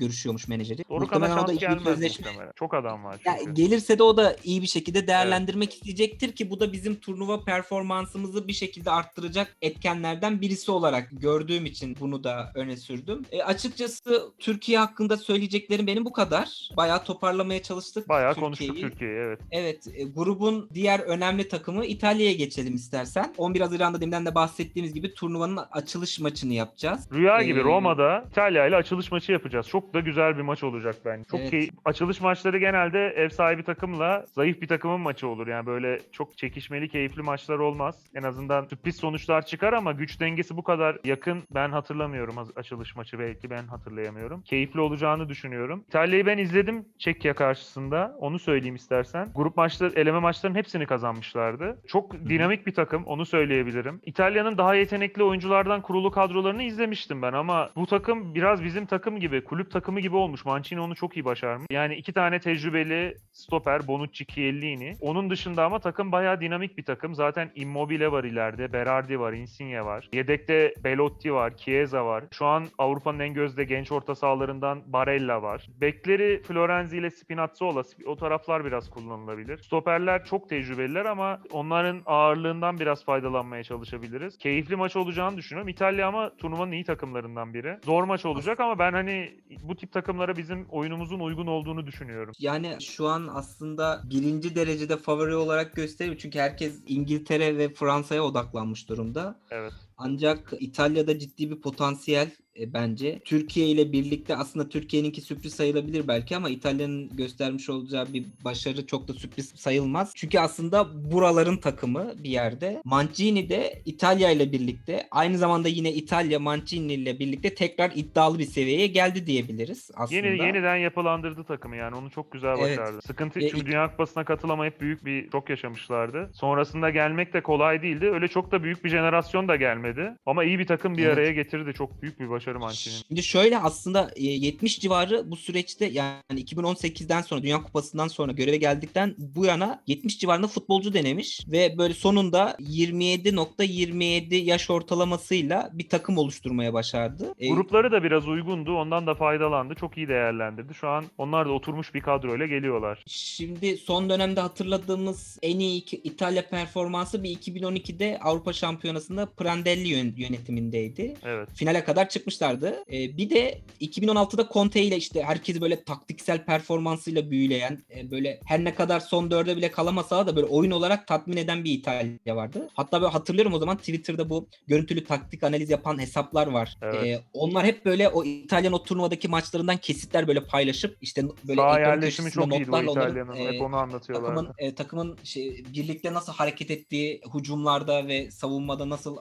[0.46, 0.84] görüşüyormuş menajeri.
[0.88, 2.26] O da şans bir gelmez sözleşme.
[2.56, 3.54] Çok adam var çünkü.
[3.54, 8.48] gelirse de o da iyi bir şekilde değerlendirmek isteyecektir ki bu da bizim turnuva performansımızı
[8.48, 13.22] bir şekilde arttıracak etkenlerden birisi olarak gördüğüm için bunu da öne sürdüm.
[13.32, 16.70] E, açıkçası Türkiye hakkında söyleyeceklerim benim bu kadar.
[16.76, 18.08] Bayağı toparlamaya çalıştık.
[18.08, 18.70] Bayağı Türkiye'yi.
[18.70, 19.40] konuştuk Türkiye'yi evet.
[19.50, 23.34] Evet, e, grubun diğer önemli takımı İtalya'ya geçelim istersen.
[23.36, 27.08] 11 Haziran'da deminden de bahsettiğimiz gibi turnuvanın açılış maçını yapacağız.
[27.12, 29.68] Rüya gibi Ee, Roma'da İtalya ile açılış maçı yapacağız.
[29.68, 31.24] Çok da güzel bir maç olacak bence.
[31.30, 31.52] Çok Evet.
[31.52, 35.46] keyif- Açılış maçları genelde ev sahibi takımla zayıf bir takımın maçı olur.
[35.46, 38.04] Yani böyle çok çekişmeli, keyifli maçlar olmaz.
[38.14, 43.18] En azından sürpriz sonuçlar çıkar ama güç dengesi bu kadar yakın ben hatırlamıyorum açılış maçı
[43.18, 44.42] belki ben hatırlayamıyorum.
[44.42, 45.84] Keyifli olacağını düşünüyorum.
[45.88, 48.16] İtalya'yı ben izledim Çekya karşısında.
[48.20, 49.28] Onu söyleyeyim istersen.
[49.34, 51.78] Grup maçları, eleme maçlarının hepsini kazanmışlardı.
[51.86, 54.00] Çok dinamik bir takım onu söyleyebilirim.
[54.06, 59.44] İtalya'nın daha yetenekli oyunculardan kurulu kadrolarını izlemiştim ben ama bu takım biraz bizim takım gibi,
[59.44, 60.44] kulüp takımı gibi olmuş.
[60.44, 61.66] Mancini onu çok iyi başarmış.
[61.70, 64.96] Yani iki tane tecrübeli stoper Bonucci, Chiellini.
[65.00, 67.14] Onun dışında ama takım bayağı dinamik bir takım.
[67.14, 70.08] Zaten Immobile var ileride, Berardi var, Insigne var.
[70.12, 72.24] Yedekte Belotti var, Chiesa var.
[72.32, 75.66] Şu an Avrupa'nın en gözde genç orta sahalarından Barella var.
[75.80, 77.82] Bekleri Florenzi ile Spinazzola.
[78.06, 79.58] O taraflar biraz kullanılabilir.
[79.58, 84.38] Stoperler çok tecrübeliler ama onların ağırlığından biraz faydalanmaya çalışabiliriz.
[84.38, 85.68] Keyifli maç olacağını düşünüyorum.
[85.68, 87.78] İtalya ama turnuvanın iyi takımlarından biri.
[87.84, 92.32] Zor maç olacak ama ben hani bu tip takımlara bizim oyunumuzun uygun olduğunu düşünüyorum.
[92.38, 96.16] Yani şu an aslında birinci derecede favori olarak gösteriyor.
[96.18, 99.40] Çünkü herkes İngiltere ve Fransa'ya odaklanmış durumda.
[99.50, 99.72] Evet.
[99.96, 103.18] Ancak İtalya'da ciddi bir potansiyel e, bence.
[103.24, 109.08] Türkiye ile birlikte aslında Türkiye'ninki sürpriz sayılabilir belki ama İtalya'nın göstermiş olacağı bir başarı çok
[109.08, 110.12] da sürpriz sayılmaz.
[110.16, 112.80] Çünkü aslında buraların takımı bir yerde.
[112.84, 118.44] Mancini de İtalya ile birlikte aynı zamanda yine İtalya Mancini ile birlikte tekrar iddialı bir
[118.44, 120.26] seviyeye geldi diyebiliriz aslında.
[120.26, 122.78] Yeni yeniden yapılandırdı takımı yani onu çok güzel Evet.
[122.78, 123.02] başardı.
[123.02, 126.30] Sıkıntı Ve çünkü ilk- Dünya Kupası'na katılamayıp büyük bir şok yaşamışlardı.
[126.34, 128.06] Sonrasında gelmek de kolay değildi.
[128.10, 130.12] Öyle çok da büyük bir jenerasyon da gelmedi.
[130.26, 131.18] Ama iyi bir takım bir Evet.
[131.18, 131.72] araya getirdi.
[131.74, 133.02] Çok büyük bir başarı Mancini'nin.
[133.08, 138.56] Şimdi şöyle aslında e, 70 civarı bu süreçte yani 2018'den sonra Dünya Kupası'ndan sonra göreve
[138.56, 146.18] geldikten bu yana 70 civarında futbolcu denemiş ve böyle sonunda 27.27 yaş ortalamasıyla bir takım
[146.18, 147.34] oluşturmaya başardı.
[147.38, 148.76] E, Grupları da biraz uygundu.
[148.76, 149.74] Ondan da faydalandı.
[149.74, 150.74] Çok iyi değerlendirdi.
[150.74, 153.02] Şu an onlar da oturmuş bir kadroyla geliyorlar.
[153.06, 161.14] Şimdi son dönemde hatırladığımız en iyi İtalya performansı bir 2012'de Avrupa Şampiyonası'nda Prandelli yön- yönetimindeydi.
[161.24, 161.48] Evet.
[161.54, 162.84] finale kadar çıkmışlardı.
[162.92, 168.64] Ee, bir de 2016'da Conte ile işte herkesi böyle taktiksel performansıyla büyüleyen, e, böyle her
[168.64, 172.68] ne kadar son dörde bile kalamasa da böyle oyun olarak tatmin eden bir İtalya vardı.
[172.74, 176.76] Hatta böyle hatırlıyorum o zaman Twitter'da bu görüntülü taktik analiz yapan hesaplar var.
[176.82, 177.04] Evet.
[177.06, 181.80] Ee, onlar hep böyle o İtalyan o turnuvadaki maçlarından kesitler böyle paylaşıp işte böyle Sağ
[181.80, 183.34] yerleşimi çok iyiydi onların, İtalya'nın.
[183.36, 184.34] e, Hep onu anlatıyorlardı.
[184.34, 189.20] takımın e, takımın şey, birlikte nasıl hareket ettiği, hücumlarda ve savunmada nasıl e,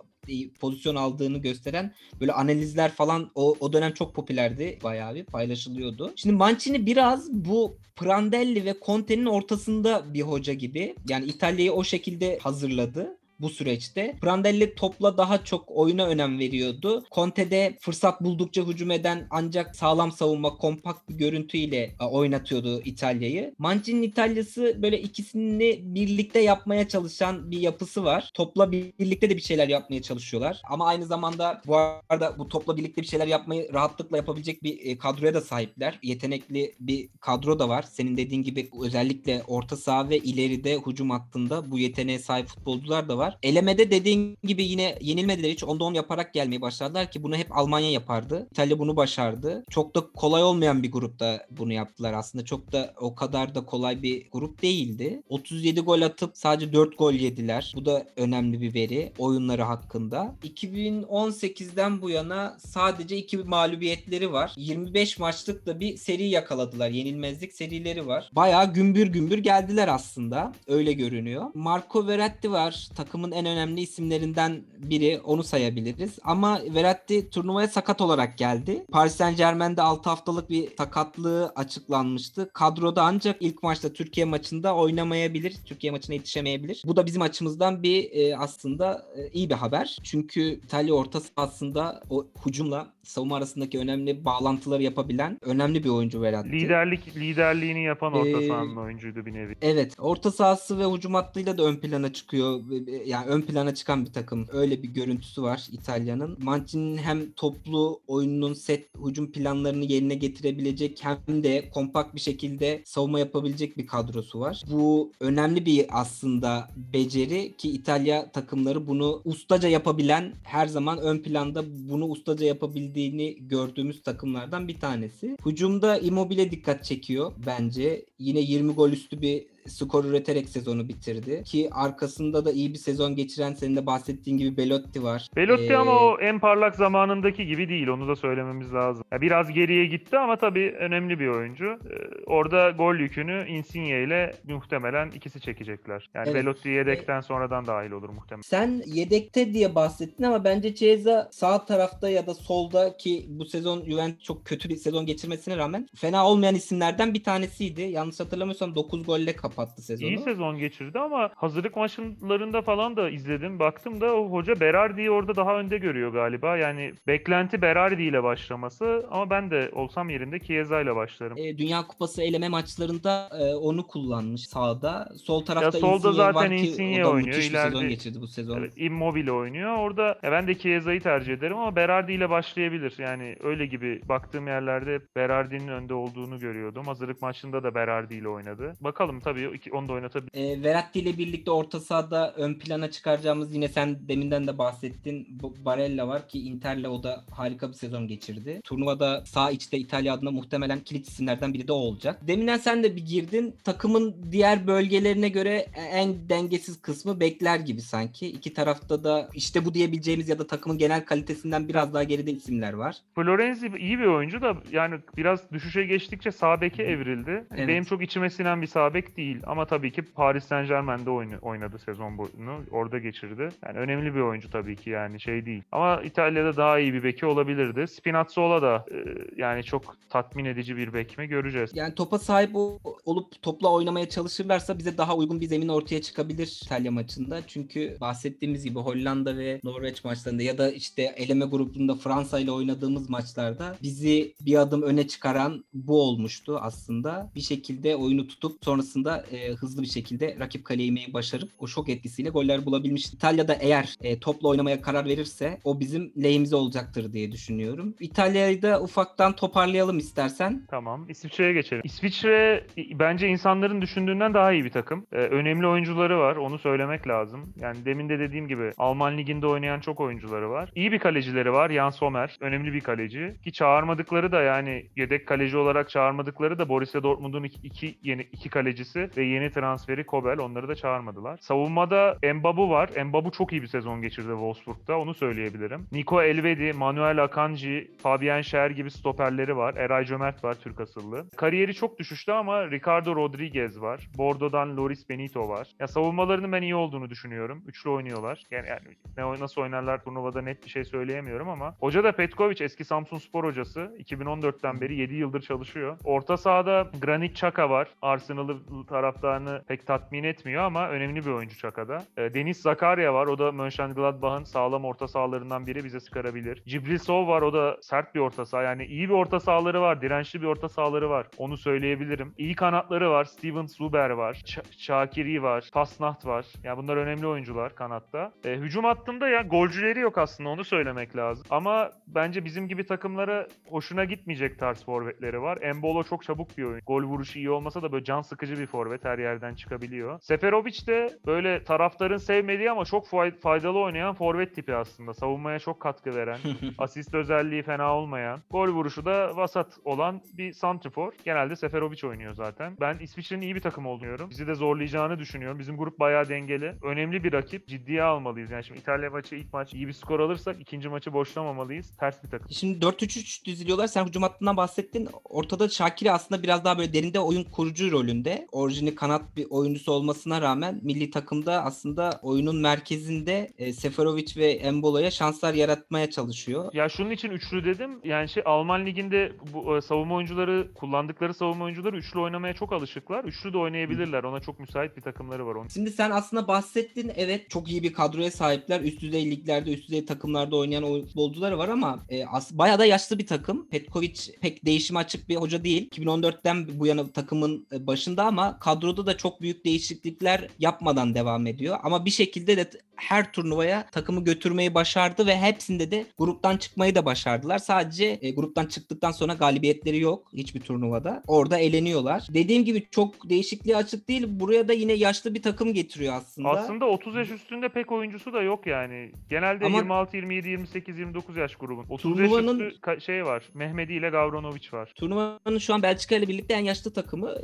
[0.59, 4.79] pozisyon aldığını gösteren böyle analizler falan o, o dönem çok popülerdi.
[4.83, 6.13] Bayağı bir paylaşılıyordu.
[6.15, 10.95] Şimdi Mancini biraz bu Prandelli ve Conte'nin ortasında bir hoca gibi.
[11.09, 14.17] Yani İtalya'yı o şekilde hazırladı bu süreçte.
[14.21, 17.03] Prandelli topla daha çok oyuna önem veriyordu.
[17.11, 23.55] Conte'de fırsat buldukça hücum eden ancak sağlam savunma, kompakt bir görüntüyle e, oynatıyordu İtalya'yı.
[23.57, 28.31] Mancini'nin İtalya'sı böyle ikisini birlikte yapmaya çalışan bir yapısı var.
[28.33, 30.61] Topla birlikte de bir şeyler yapmaya çalışıyorlar.
[30.69, 34.97] Ama aynı zamanda bu arada bu topla birlikte bir şeyler yapmayı rahatlıkla yapabilecek bir e,
[34.97, 35.99] kadroya da sahipler.
[36.03, 37.85] Yetenekli bir kadro da var.
[37.91, 43.17] Senin dediğin gibi özellikle orta saha ve ileride hücum hattında bu yeteneğe sahip futbolcular da
[43.17, 43.24] var.
[43.43, 45.63] Elemede dediğin gibi yine yenilmediler hiç.
[45.63, 48.47] Onda on yaparak gelmeye başladılar ki bunu hep Almanya yapardı.
[48.51, 49.63] İtalya bunu başardı.
[49.69, 52.45] Çok da kolay olmayan bir grupta bunu yaptılar aslında.
[52.45, 55.23] Çok da o kadar da kolay bir grup değildi.
[55.29, 57.73] 37 gol atıp sadece 4 gol yediler.
[57.75, 60.35] Bu da önemli bir veri oyunları hakkında.
[60.43, 64.53] 2018'den bu yana sadece 2 mağlubiyetleri var.
[64.57, 66.89] 25 maçlık da bir seri yakaladılar.
[66.89, 68.29] Yenilmezlik serileri var.
[68.31, 70.53] Bayağı gümbür gümbür geldiler aslında.
[70.67, 71.45] Öyle görünüyor.
[71.53, 75.19] Marco Verratti var takım takımın en önemli isimlerinden biri.
[75.23, 76.19] Onu sayabiliriz.
[76.23, 78.85] Ama Verratti turnuvaya sakat olarak geldi.
[78.91, 82.49] Paris Saint Germain'de 6 haftalık bir sakatlığı açıklanmıştı.
[82.53, 85.55] Kadroda ancak ilk maçta Türkiye maçında oynamayabilir.
[85.65, 86.83] Türkiye maçına yetişemeyebilir.
[86.85, 89.97] Bu da bizim açımızdan bir e, aslında e, iyi bir haber.
[90.03, 96.51] Çünkü İtalya orta sahasında o hücumla savunma arasındaki önemli bağlantıları yapabilen önemli bir oyuncu Verratti.
[96.51, 99.55] Liderlik liderliğini yapan orta Ee, sahanın oyuncuydu bir nevi.
[99.61, 102.59] Evet, orta sahası ve hücum hattıyla da ön plana çıkıyor.
[103.05, 104.47] Yani ön plana çıkan bir takım.
[104.51, 106.37] Öyle bir görüntüsü var İtalya'nın.
[106.43, 113.19] Mancini'nin hem toplu oyunun set hücum planlarını yerine getirebilecek hem de kompakt bir şekilde savunma
[113.19, 114.63] yapabilecek bir kadrosu var.
[114.71, 121.63] Bu önemli bir aslında beceri ki İtalya takımları bunu ustaca yapabilen her zaman ön planda
[121.89, 125.37] bunu ustaca yapabildiğini gördüğümüz takımlardan bir tanesi.
[125.45, 128.05] Hücumda Immobile dikkat çekiyor bence.
[128.19, 131.43] Yine 20 gol üstü bir skor üreterek sezonu bitirdi.
[131.43, 135.27] Ki arkasında da iyi bir sezon geçiren senin de bahsettiğin gibi Belotti var.
[135.35, 137.87] Belotti Ee, ama o en parlak zamanındaki gibi değil.
[137.87, 139.03] Onu da söylememiz lazım.
[139.11, 141.65] Ya biraz geriye gitti ama tabii önemli bir oyuncu.
[141.65, 146.09] Ee, orada gol yükünü Insigne ile muhtemelen ikisi çekecekler.
[146.15, 146.35] Yani Evet.
[146.43, 148.41] Belotti yedekten sonradan dahil olur muhtemelen.
[148.41, 153.85] Sen yedekte diye bahsettin ama bence Chiesa sağ tarafta ya da solda ki bu sezon
[153.85, 157.81] Juventus çok kötü bir sezon geçirmesine rağmen fena olmayan isimlerden bir tanesiydi.
[157.81, 160.09] Yanlış hatırlamıyorsam 9 golle kapattı sezonu.
[160.09, 163.59] İyi sezon geçirdi ama hazırlık maçlarında falan da izledim.
[163.59, 166.57] Baktım da o hoca Berardi'yi orada daha önde görüyor galiba.
[166.57, 171.37] Yani beklenti Berardi ile başlaması ama ben de olsam yerinde Chiesa ile başlarım.
[171.37, 175.09] E, Dünya Kupası eleme maçlarında e, onu kullanmış sağda.
[175.23, 177.27] Sol tarafta solda Insigne zaten var ki Insigne o da oynuyor.
[177.35, 178.57] müthiş bir sezon İleride- geçirdi bu sezon.
[178.57, 179.77] Evet, Immobile oynuyor.
[179.77, 182.93] Orada ya ben de Chiesa'yı tercih ederim ama Berardi ile başlayabilir.
[182.97, 186.85] Yani öyle gibi baktığım yerlerde Berardi'nin önde olduğunu görüyordum.
[186.87, 188.73] Hazırlık maçında da Berardi ile oynadı.
[188.81, 190.31] Bakalım tabii iki- onu da oynatabilir.
[190.33, 195.27] E, Verratti ile birlikte orta sahada ön plana çıkaracağımız yine sen deminden de bahsettin.
[195.65, 198.61] Barella var ki Inter'le o da harika bir sezon geçirdi.
[198.63, 202.19] Turnuvada sağ içte İtalya adına muhtemelen kilit isimlerden biri de o olacak.
[202.27, 203.55] Deminden sen de bir girdin.
[203.63, 208.27] Takımın diğer bölgelerine göre en dengesiz kısmı bekler gibi sanki.
[208.27, 212.73] İki tarafta da işte bu diyebileceğimiz ya da takımın genel kalitesinden biraz daha geride isimler
[212.73, 212.95] var.
[213.15, 217.45] Florenzi iyi bir oyuncu da yani biraz düşüşe geçtikçe sağ beke evrildi.
[217.55, 217.67] Evet.
[217.67, 221.39] Benim çok içime sinen bir sağ bek değil ama tabii ki Paris Saint Germain'de oyna-
[221.41, 222.59] oynadı sezon boyunu.
[222.71, 223.49] Orada geçirdi.
[223.65, 225.63] Yani önemli bir oyuncu tabii ki yani şey değil.
[225.71, 227.87] Ama İtalya'da daha iyi bir beki olabilirdi.
[227.87, 228.97] Spinazzola da e,
[229.37, 231.71] yani çok tatmin edici bir bek mi göreceğiz.
[231.73, 236.59] Yani topa sahip ol- olup topla oynamaya çalışırlarsa bize daha uygun bir zemin ortaya çıkabilir
[236.65, 237.41] İtalya maçında.
[237.47, 243.09] Çünkü bahsettiğimiz gibi Hollanda ve Norveç maçlarında ya da işte eleme grubunda Fransa ile oynadığımız
[243.09, 247.31] maçlarda bizi bir adım öne çıkaran bu olmuştu aslında.
[247.35, 251.89] Bir şekilde oyunu tutup sonrasında e, hızlı bir şekilde rakip kaleye inmeyi başarıp o şok
[251.89, 253.13] etkisiyle goller bulabilmiş.
[253.13, 257.95] İtalya'da eğer e, topla oynamaya karar verirse o bizim lehimize olacaktır diye düşünüyorum.
[257.99, 260.65] İtalya'yı da ufaktan toparlayalım istersen.
[260.69, 261.05] Tamam.
[261.09, 261.81] İsviçre'ye geçelim.
[261.85, 265.05] İsviçre bence insanların düşündüğünden daha iyi bir takım.
[265.11, 266.35] Ee, önemli oyuncuları var.
[266.35, 267.53] Onu söylemek lazım.
[267.59, 270.71] Yani demin de dediğim gibi Alman liginde oynayan çok oyuncuları var.
[270.75, 271.69] İyi bir kalecileri var.
[271.69, 272.37] Jan Sommer.
[272.39, 273.35] Önemli bir kaleci.
[273.43, 278.49] Ki çağırmadıkları da yani yedek kaleci olarak çağırmadıkları da Borussia Dortmund'un iki, iki yeni iki
[278.49, 280.39] kalecisi ve yeni transferi Kobel.
[280.39, 281.37] Onları da çağırmadılar.
[281.41, 282.89] Savunmada Mbabu var.
[283.05, 284.99] Mbabu çok iyi bir sezon geçirdi Wolfsburg'da.
[284.99, 285.87] Onu söyleyebilirim.
[285.91, 289.75] Nico Elvedi, Manuel Akanji, Fabian Schär gibi stoperleri var.
[289.75, 291.25] Eray Cömert var Türk asıllı.
[291.35, 294.09] Kariyeri çok düşüştü ama Ricardo Rodriguez var.
[294.17, 295.67] Bordeaux'dan Loris Benito var.
[295.79, 297.63] Ya savunmalarının ben iyi olduğunu düşünüyorum.
[297.67, 298.43] Üçlü oynuyorlar.
[298.51, 298.81] Yani, yani
[299.17, 303.43] ne nasıl oynarlar turnuvada net bir şey söyleyemiyorum ama hoca da Petkovic eski Samsun Spor
[303.43, 303.95] hocası.
[303.99, 305.97] 2014'ten beri 7 yıldır çalışıyor.
[306.03, 307.87] Orta sahada Granit Xhaka var.
[308.01, 308.57] Arsenal'ı
[308.95, 312.03] taraftarını pek tatmin etmiyor ama önemli bir oyuncu Xhaka'da.
[312.17, 313.27] E, Deniz Zakaria var.
[313.27, 316.63] O da Mönchengladbach'ın sağlam orta sahalarından biri bize çıkarabilir.
[316.65, 317.41] Cibril Sov var.
[317.41, 318.63] O da sert bir orta saha.
[318.63, 320.01] Yani iyi bir orta sahaları var.
[320.01, 321.27] Dirençli bir orta sahaları var.
[321.37, 322.33] Onu söyleyebilirim.
[322.37, 323.25] İyi kanatları var.
[323.25, 324.33] Steven Zuber var.
[324.45, 325.69] Ç- Şakiri var.
[325.73, 326.45] Fasnacht var.
[326.63, 328.31] Yani bunlar önemli oyuncular kanatta.
[328.45, 331.45] E, hücum hattında ya golcüleri yok aslında onu söylemek lazım.
[331.49, 335.57] Ama bence bizim gibi takımlara hoşuna gitmeyecek tarz forvetleri var.
[335.61, 336.81] Embolo çok çabuk bir oyun.
[336.87, 340.19] Gol vuruşu iyi olmasa da böyle can sıkıcı bir forvet her yerden çıkabiliyor.
[340.19, 345.13] Seferovic de böyle taraftarın sevmediği ama çok fay- faydalı oynayan forvet tipi aslında.
[345.13, 346.39] Savunmaya çok katkı veren,
[346.77, 351.13] asist özelliği fena olmayan, gol vuruşu da vasat olan bir santrifor.
[351.25, 352.77] Genelde Seferovic oynuyor zaten.
[352.79, 354.29] Ben İsviçre'nin iyi bir takım olduğunu düşünüyorum.
[354.29, 355.59] Bizi de zorlayacağını düşünüyorum.
[355.59, 356.73] Bizim grup bayağı dengeli.
[356.83, 357.67] Önemli bir rakip.
[357.67, 358.51] Ciddiye almalıyız.
[358.51, 361.97] Yani şimdi İtalya maçı ilk maç iyi bir skor alırsak ikinci maçı boşlamamalıyız.
[361.97, 362.47] Ters bir takım.
[362.51, 363.87] Şimdi 4-3-3 diziliyorlar.
[363.87, 365.09] Sen hücum hattından bahsettin.
[365.23, 368.47] Ortada Şakiri aslında biraz daha böyle derinde oyun kurucu rolünde.
[368.75, 375.11] Orijini kanat bir oyuncusu olmasına rağmen milli takımda aslında oyunun merkezinde e, Seferovic ve Embola'ya
[375.11, 376.73] şanslar yaratmaya çalışıyor.
[376.73, 377.99] Ya şunun için üçlü dedim.
[378.03, 383.23] Yani şey Alman liginde bu e, savunma oyuncuları kullandıkları savunma oyuncuları üçlü oynamaya çok alışıklar.
[383.23, 384.23] Üçlü de oynayabilirler.
[384.23, 385.67] Ona çok müsait bir takımları var onun.
[385.67, 388.81] Şimdi sen aslında bahsettin evet çok iyi bir kadroya sahipler.
[388.81, 392.85] Üst düzey liglerde, üst düzey takımlarda oynayan oy- futbolcuları var ama e, as- bayağı da
[392.85, 393.69] yaşlı bir takım.
[393.69, 395.89] Petkovic pek değişime açık bir hoca değil.
[395.89, 401.77] 2014'ten bu yana takımın e, başında ama kadroda da çok büyük değişiklikler yapmadan devam ediyor.
[401.83, 407.05] Ama bir şekilde de her turnuvaya takımı götürmeyi başardı ve hepsinde de gruptan çıkmayı da
[407.05, 407.57] başardılar.
[407.57, 411.23] Sadece e, gruptan çıktıktan sonra galibiyetleri yok hiçbir turnuvada.
[411.27, 412.27] Orada eleniyorlar.
[412.33, 414.23] Dediğim gibi çok değişikliğe açık değil.
[414.27, 416.49] Buraya da yine yaşlı bir takım getiriyor aslında.
[416.49, 419.11] Aslında 30 yaş üstünde pek oyuncusu da yok yani.
[419.29, 421.85] Genelde Ama- 26, 27, 28, 29 yaş grubun.
[421.89, 423.43] 30 Turnuvanın- yaş üstü şey var.
[423.53, 424.91] Mehmedi ile Gavranovic var.
[424.95, 427.35] Turnuvanın şu an Belçika ile birlikte en yaşlı takımı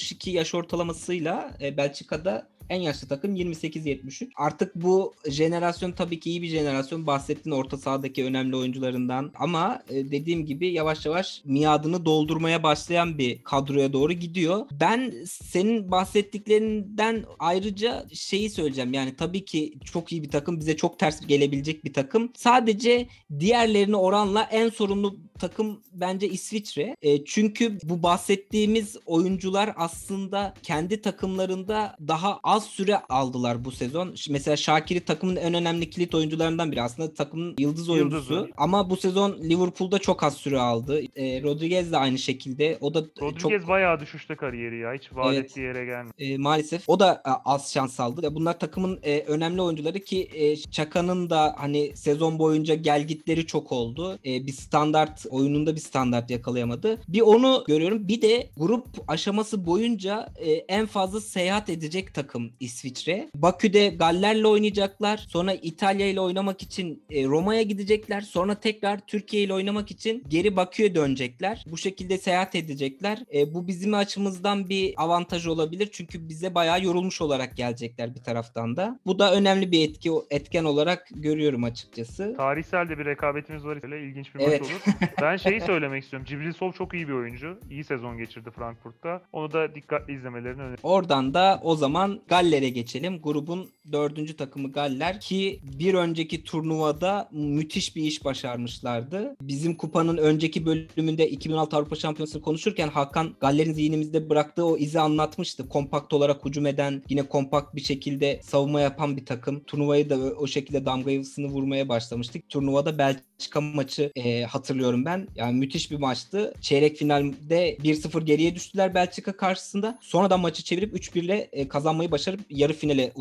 [0.00, 4.30] 28.62 yaş ortalamasıyla e, Belçika'da en yaşlı takım 28-73.
[4.36, 7.06] Artık bu jenerasyon tabii ki iyi bir jenerasyon.
[7.06, 9.32] Bahsettiğin orta sahadaki önemli oyuncularından.
[9.34, 14.66] Ama e, dediğim gibi yavaş yavaş miadını doldurmaya başlayan bir kadroya doğru gidiyor.
[14.80, 18.94] Ben senin bahsettiklerinden ayrıca şeyi söyleyeceğim.
[18.94, 20.60] Yani tabii ki çok iyi bir takım.
[20.60, 22.32] Bize çok ters gelebilecek bir takım.
[22.36, 23.08] Sadece
[23.40, 26.96] diğerlerine oranla en sorunlu takım bence İsviçre.
[27.02, 34.14] E, çünkü bu bahsettiğimiz oyuncular aslında kendi takımlarında daha az süre aldılar bu sezon.
[34.30, 36.82] Mesela Şakir'i takımın en önemli kilit oyuncularından biri.
[36.82, 38.34] Aslında takımın yıldız oyuncusu.
[38.34, 38.52] Yıldızı.
[38.56, 41.00] Ama bu sezon Liverpool'da çok az süre aldı.
[41.16, 42.78] E, Rodriguez de aynı şekilde.
[42.80, 44.92] O da e, Rodriguez çok bayağı düşüşte kariyeri ya.
[44.94, 45.44] Hiç vaat Evet.
[45.50, 46.14] ettiği yere gelmedi.
[46.18, 48.34] e, maalesef o da e, az şans aldı.
[48.34, 54.18] Bunlar takımın e, önemli oyuncuları ki e, Çaka'nın da hani sezon boyunca gelgitleri çok oldu.
[54.26, 56.98] E, bir standart oyununda bir standart yakalayamadı.
[57.08, 58.08] Bir onu görüyorum.
[58.08, 63.30] Bir de grup aşaması boyunca e, en fazla seyahat edecek takım İsviçre.
[63.34, 65.16] Bakü'de Galler'le oynayacaklar.
[65.28, 68.20] Sonra İtalya ile oynamak için e, Roma'ya gidecekler.
[68.20, 71.64] Sonra tekrar Türkiye ile oynamak için geri Bakü'ye dönecekler.
[71.70, 73.18] Bu şekilde seyahat edecekler.
[73.34, 75.88] E, bu bizim açımızdan bir avantaj olabilir.
[75.92, 78.98] Çünkü bize bayağı yorulmuş olarak gelecekler bir taraftan da.
[79.06, 82.34] Bu da önemli bir etki etken olarak görüyorum açıkçası.
[82.36, 83.78] Tarihsel de bir rekabetimiz var.
[83.82, 84.62] Öyle ilginç bir maç Evet.
[84.62, 84.96] olur.
[85.22, 86.26] Ben şeyi söylemek istiyorum.
[86.30, 87.58] Cibrilsov çok iyi bir oyuncu.
[87.70, 89.22] İyi sezon geçirdi Frankfurt'ta.
[89.32, 90.78] Onu da dikkatli izlemelerini öneririm.
[90.82, 93.22] Oradan da o zaman Galler'e geçelim.
[93.22, 99.36] Grubun dördüncü takımı Galler ki bir önceki turnuvada müthiş bir iş başarmışlardı.
[99.42, 105.68] Bizim kupanın önceki bölümünde 2016 Avrupa Şampiyonası'nı konuşurken Hakan Galler'in zihnimizde bıraktığı o izi anlatmıştı.
[105.68, 109.60] Kompakt olarak hücum eden, yine kompakt bir şekilde savunma yapan bir takım.
[109.64, 112.48] Turnuvayı da o- şekilde damgasını vurmaya başlamıştık.
[112.48, 115.28] Turnuvada Belçika maçı e, hatırlıyorum ben.
[115.36, 116.54] Yani müthiş bir maçtı.
[116.60, 119.98] Çeyrek finalde 1-0 geriye düştüler Belçika karşısında.
[120.02, 123.12] Sonradan maçı çevirip 3-1 ile e, kazanmayı başarıp yarı finale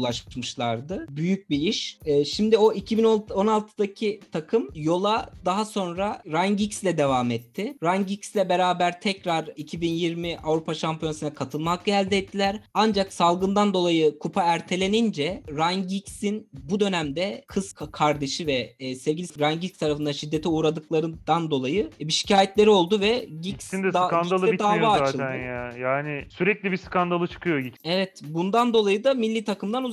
[0.64, 1.06] ulaşmışlardı.
[1.10, 1.98] Büyük bir iş.
[2.06, 7.78] E, şimdi o 2016'daki takım yola daha sonra Ryan Giggs'le devam etti.
[7.84, 12.60] Ryan Giggs'le beraber tekrar 2020 Avrupa Şampiyonası'na katılma hakkı elde ettiler.
[12.74, 19.40] Ancak salgından dolayı kupa ertelenince Ryan Giggs'in bu dönemde kız ka- kardeşi ve e, sevgilisi
[19.40, 24.08] Ryan Giggs tarafından şiddete uğradıklarından dolayı e, bir şikayetleri oldu ve Giggs Giggs'in de da-
[24.08, 25.24] skandalı Giggs'e dava bitmiyor zaten açıldı.
[25.24, 25.90] ya.
[25.90, 27.78] Yani sürekli bir skandalı çıkıyor Giggs.
[27.84, 29.84] Evet bundan dolayı da milli takımdan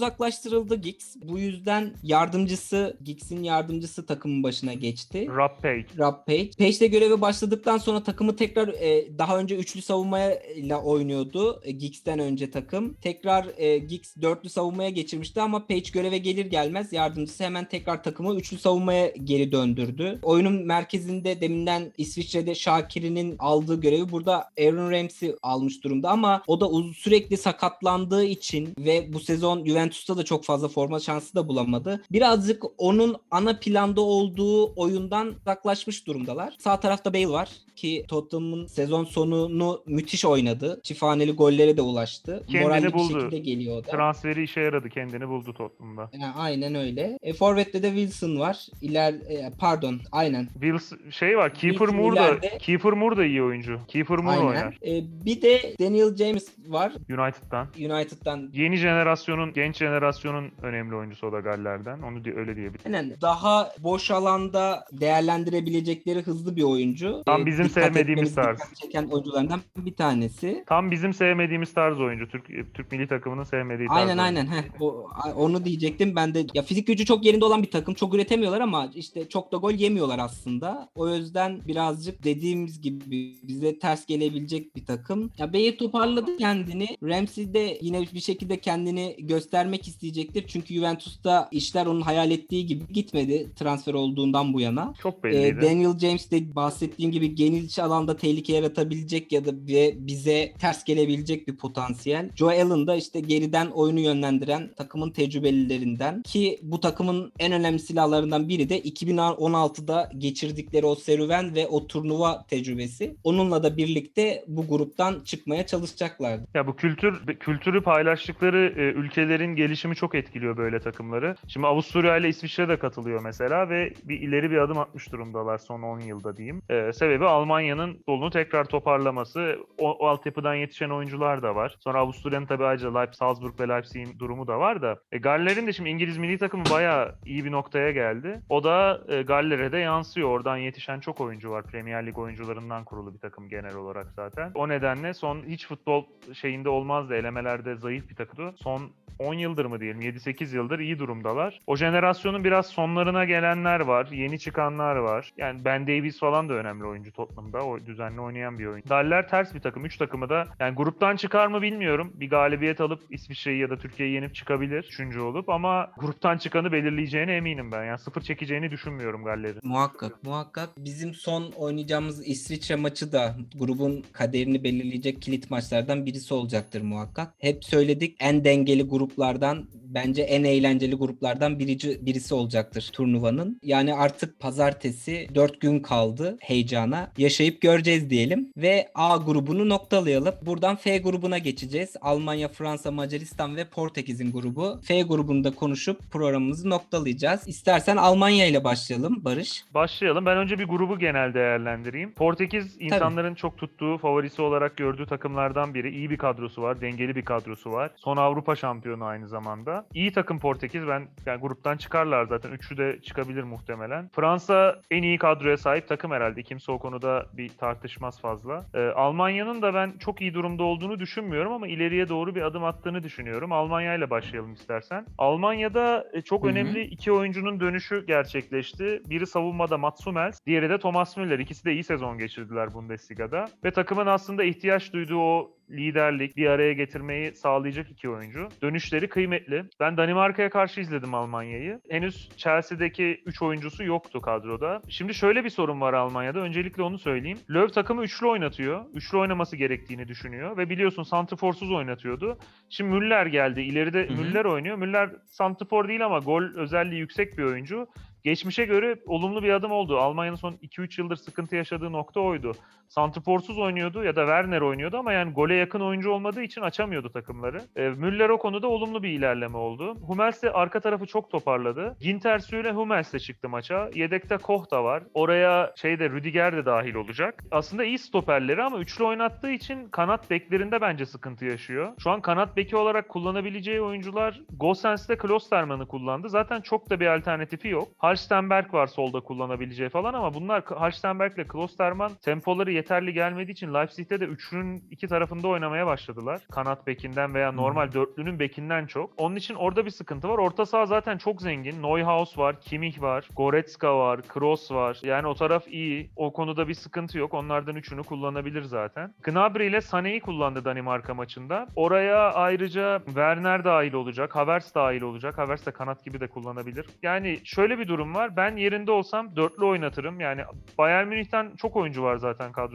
[0.46, 1.16] uzaklaştırıldı Giggs.
[1.24, 5.26] Bu yüzden yardımcısı Giggs'in yardımcısı takımın başına geçti.
[5.28, 5.86] Rob Page.
[5.98, 6.50] Rob Page.
[6.58, 11.60] Page'de göreve başladıktan sonra takımı tekrar e, daha önce üçlü savunmayla oynuyordu.
[11.64, 12.94] E, Giggs'ten önce takım.
[12.94, 18.36] Tekrar e, Giggs dörtlü savunmaya geçirmişti ama Page göreve gelir gelmez yardımcısı hemen tekrar takımı
[18.36, 20.18] üçlü savunmaya geri döndürdü.
[20.22, 26.70] Oyunun merkezinde deminden İsviçre'de Şakir'in aldığı görevi burada Aaron Ramsey almış durumda ama o da
[26.70, 32.02] uz- sürekli sakatlandığı için ve bu sezon Juventus'ta da çok fazla forma şansı da bulamadı.
[32.12, 36.54] Birazcık onun ana planda olduğu oyundan uzaklaşmış durumdalar.
[36.58, 40.80] Sağ tarafta Bale var ki Tottenham'ın sezon sonunu müthiş oynadı.
[40.82, 42.42] Çifthaneli gollere de ulaştı.
[42.46, 43.14] Kendini Moralli buldu.
[43.14, 43.90] bir şekilde geliyor o da.
[43.90, 44.88] Transferi işe yaradı.
[44.90, 46.10] Kendini buldu Tottenham'da.
[46.12, 47.18] Yani aynen öyle.
[47.22, 48.66] E, Forvet'te de Wilson var.
[48.82, 50.48] İler e, pardon aynen.
[50.52, 51.54] Wills şey var.
[51.54, 53.80] Kiefer Wilson Moore da ileride- Kiefer Moore da iyi oyuncu.
[53.88, 54.46] Kiefer Moore Aynen.
[54.48, 57.66] oynar E, bir de Daniel James var United'dan.
[57.78, 58.50] United'dan.
[58.52, 62.02] Yeni jenerasyonun, genç jenerasyonun jenerasyonun önemli oyuncusu o da Galler'den.
[62.02, 62.82] Onu öyle diyebilirim.
[62.86, 63.14] Aynen.
[63.22, 67.22] Daha boş alanda değerlendirebilecekleri hızlı bir oyuncu.
[67.26, 68.58] Tam Ee, bizim sevmediğimiz tarz.
[68.74, 70.64] çeken oyuncularından bir tanesi.
[70.66, 72.28] Tam bizim sevmediğimiz tarz oyuncu.
[72.28, 74.22] Türk Türk milli takımının sevmediği tarz Aynen oyuncu.
[74.22, 74.46] aynen.
[74.46, 76.16] Heh, o, onu diyecektim.
[76.16, 77.94] Ben de ya fizik gücü çok yerinde olan bir takım.
[77.94, 80.88] Çok üretemiyorlar ama işte çok da gol yemiyorlar aslında.
[80.94, 85.30] O yüzden birazcık dediğimiz gibi bize ters gelebilecek bir takım.
[85.38, 86.86] Ya Bayer toparladı kendini.
[87.02, 90.46] Ramsey de yine bir şekilde kendini göstermek isteyecektir.
[90.48, 94.94] Çünkü Juventus'ta işler onun hayal ettiği gibi gitmedi transfer olduğundan bu yana.
[95.02, 95.60] Çok Ee, belliydi.
[95.62, 101.48] Daniel James de bahsettiğim gibi geniş alanda tehlike yaratabilecek ya da ve bize ters gelebilecek
[101.48, 102.30] bir potansiyel.
[102.36, 108.48] Joe Allen da işte geriden oyunu yönlendiren takımın tecrübelilerinden ki bu takımın en önemli silahlarından
[108.48, 113.16] biri de 2016'da geçirdikleri o serüven ve o turnuva tecrübesi.
[113.24, 116.46] Onunla da birlikte bu gruptan çıkmaya çalışacaklardı.
[116.54, 121.36] Ya bu kültür kültürü paylaştıkları e, ülkelerin gelişimi çok etkiliyor böyle takımları.
[121.48, 125.82] Şimdi Avusturya ile İsviçre de katılıyor mesela ve bir ileri bir adım atmış durumdalar son
[125.82, 126.62] 10 yılda diyeyim.
[126.68, 129.58] E, sebebi Almanya'nın yolunu tekrar toparlaması.
[129.78, 131.76] O, o altyapıdan yetişen oyuncular da var.
[131.80, 134.98] Sonra Avusturya'nın tabii ayrıca Leipzig, Salzburg ve Leipzig'in durumu da var da.
[135.12, 138.40] E, Galler'in de şimdi İngiliz milli takımı bayağı iyi bir noktaya geldi.
[138.48, 140.28] O da e, Galler'e de yansıyor.
[140.28, 141.64] Oradan yetişen çok oyuncu var.
[141.64, 144.50] Premier Lig oyuncularından kurulu bir takım genel olarak zaten.
[144.54, 147.14] O nedenle son hiç futbol şeyinde olmazdı.
[147.14, 148.54] Elemelerde zayıf bir takımdı.
[148.56, 151.60] Son 10 yıldır mı diyelim 7-8 yıldır iyi durumdalar.
[151.66, 154.08] O jenerasyonun biraz sonlarına gelenler var.
[154.12, 155.32] Yeni çıkanlar var.
[155.36, 157.64] Yani Ben Davies falan da önemli oyuncu Tottenham'da.
[157.64, 158.88] O düzenli oynayan bir oyuncu.
[158.88, 159.84] Galler ters bir takım.
[159.84, 162.12] 3 takımı da yani gruptan çıkar mı bilmiyorum.
[162.14, 164.84] Bir galibiyet alıp İsviçre'yi ya da Türkiye'yi yenip çıkabilir.
[164.84, 167.84] Üçüncü olup ama gruptan çıkanı belirleyeceğine eminim ben.
[167.84, 169.60] Yani sıfır çekeceğini düşünmüyorum Galler'in.
[169.62, 170.68] Muhakkak, muhakkak.
[170.78, 177.34] Bizim son oynayacağımız İsviçre maçı da grubun kaderini belirleyecek kilit maçlardan birisi olacaktır muhakkak.
[177.38, 183.58] Hep söyledik en dengeli gruplardan bence en eğlenceli gruplardan birici, birisi olacaktır turnuvanın.
[183.62, 187.12] Yani artık pazartesi 4 gün kaldı heyecana.
[187.18, 188.52] Yaşayıp göreceğiz diyelim.
[188.56, 190.34] Ve A grubunu noktalayalım.
[190.46, 191.96] Buradan F grubuna geçeceğiz.
[192.00, 194.80] Almanya, Fransa, Macaristan ve Portekiz'in grubu.
[194.82, 197.48] F grubunda konuşup programımızı noktalayacağız.
[197.48, 199.64] İstersen Almanya ile başlayalım Barış.
[199.74, 200.26] Başlayalım.
[200.26, 202.12] Ben önce bir grubu genel değerlendireyim.
[202.12, 205.90] Portekiz insanların çok tuttuğu, favorisi olarak gördüğü takımlardan biri.
[205.90, 207.90] İyi bir kadrosu var, dengeli bir kadrosu var.
[207.96, 209.86] Son Avrupa şampiyonu aynı zamanda.
[209.94, 210.88] İyi takım Portekiz.
[210.88, 212.50] Ben yani gruptan çıkarlar zaten.
[212.50, 214.08] Üçü de çıkabilir muhtemelen.
[214.08, 216.42] Fransa en iyi kadroya sahip takım herhalde.
[216.42, 218.64] Kimse o konuda bir tartışmaz fazla.
[218.74, 223.02] Ee, Almanya'nın da ben çok iyi durumda olduğunu düşünmüyorum ama ileriye doğru bir adım attığını
[223.02, 223.52] düşünüyorum.
[223.52, 225.06] Almanya ile başlayalım istersen.
[225.18, 226.50] Almanya'da e, çok Hı hı.
[226.50, 229.02] önemli iki oyuncunun dönüşü gerçekleşti.
[229.10, 231.38] Biri savunmada Mats Hummels, diğeri de Thomas Müller.
[231.38, 233.48] İkisi de iyi sezon geçirdiler Bundesliga'da.
[233.64, 238.48] Ve takımın aslında ihtiyaç duyduğu o liderlik, bir araya getirmeyi sağlayacak iki oyuncu.
[238.62, 239.64] Dönüşleri kıymetli.
[239.80, 241.80] Ben Danimarka'ya karşı izledim Almanya'yı.
[241.90, 244.82] Henüz Chelsea'deki 3 oyuncusu yoktu kadroda.
[244.88, 246.38] Şimdi şöyle bir sorun var Almanya'da.
[246.38, 247.38] Öncelikle onu söyleyeyim.
[247.50, 248.84] Löw takımı üçlü oynatıyor.
[248.94, 250.56] Üçlü oynaması gerektiğini düşünüyor.
[250.56, 252.38] Ve biliyorsun santrforsuz oynatıyordu.
[252.70, 253.60] Şimdi Müller geldi.
[253.60, 254.16] İleride Hı hı.
[254.16, 254.76] Müller oynuyor.
[254.76, 257.86] Müller santrfor değil ama gol özelliği yüksek bir oyuncu.
[258.24, 259.98] Geçmişe göre olumlu bir adım oldu.
[259.98, 262.52] Almanya'nın son 2-3 yıldır sıkıntı yaşadığı nokta oydu.
[262.88, 267.62] Santrforsuz oynuyordu ya da Werner oynuyordu ama yani gole yakın oyuncu olmadığı için açamıyordu takımları.
[267.76, 269.94] E, Müller o konuda olumlu bir ilerleme oldu.
[269.94, 271.96] Hummels de arka tarafı çok toparladı.
[272.00, 273.90] Ginter ile Hummels de çıktı maça.
[273.94, 275.02] Yedekte Koch da var.
[275.14, 277.44] Oraya şeyde Rüdiger de dahil olacak.
[277.50, 281.92] Aslında iyi stoperleri ama üçlü oynattığı için kanat beklerinde bence sıkıntı yaşıyor.
[281.98, 286.28] Şu an kanat beki olarak kullanabileceği oyuncular Gosens'te Klosterman'ı kullandı.
[286.28, 287.88] Zaten çok da bir alternatifi yok.
[287.98, 294.20] Halstenberg var solda kullanabileceği falan ama bunlar Halstenberg ile Klosterman tempoları yeterli gelmediği için Leipzig'te
[294.20, 296.42] de üçlünün iki tarafında oynamaya başladılar.
[296.50, 299.10] Kanat bekinden veya normal dörtlünün bekinden çok.
[299.16, 300.38] Onun için orada bir sıkıntı var.
[300.38, 301.82] Orta saha zaten çok zengin.
[301.82, 305.00] Neuhaus var, Kimmich var, Goretzka var, Kroos var.
[305.02, 306.10] Yani o taraf iyi.
[306.16, 307.34] O konuda bir sıkıntı yok.
[307.34, 309.14] Onlardan üçünü kullanabilir zaten.
[309.22, 311.66] Gnabry ile Sané'yi kullandı Danimarka maçında.
[311.76, 315.38] Oraya ayrıca Werner dahil olacak, Havertz dahil olacak.
[315.38, 316.86] Havertz de kanat gibi de kullanabilir.
[317.02, 318.36] Yani şöyle bir durum var.
[318.36, 320.20] Ben yerinde olsam dörtlü oynatırım.
[320.20, 320.42] Yani
[320.78, 322.65] Bayern Münih'ten çok oyuncu var zaten kadroda.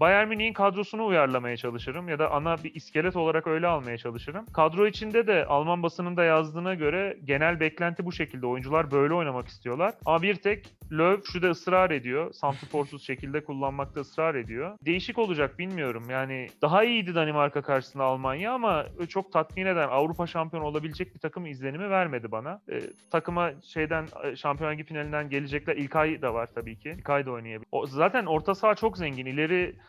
[0.00, 4.46] Bayern Münih'in kadrosunu uyarlamaya çalışırım ya da ana bir iskelet olarak öyle almaya çalışırım.
[4.46, 8.46] Kadro içinde de Alman basınında yazdığına göre genel beklenti bu şekilde.
[8.46, 9.94] Oyuncular böyle oynamak istiyorlar.
[10.06, 12.32] Ama bir tek Löw şu da ısrar ediyor.
[12.32, 14.78] Santrforsuz şekilde kullanmakta ısrar ediyor.
[14.84, 16.04] Değişik olacak bilmiyorum.
[16.10, 21.46] Yani daha iyiydi Danimarka karşısında Almanya ama çok tatmin eden Avrupa şampiyonu olabilecek bir takım
[21.46, 22.60] izlenimi vermedi bana.
[22.70, 22.80] Ee,
[23.10, 25.76] takıma şeyden e, Şampiyon finalinden gelecekler.
[25.76, 26.94] İlkay da var tabii ki.
[26.98, 27.68] İlkay da oynayabilir.
[27.72, 29.26] O, zaten orta saha çok zengin.
[29.26, 29.39] İleri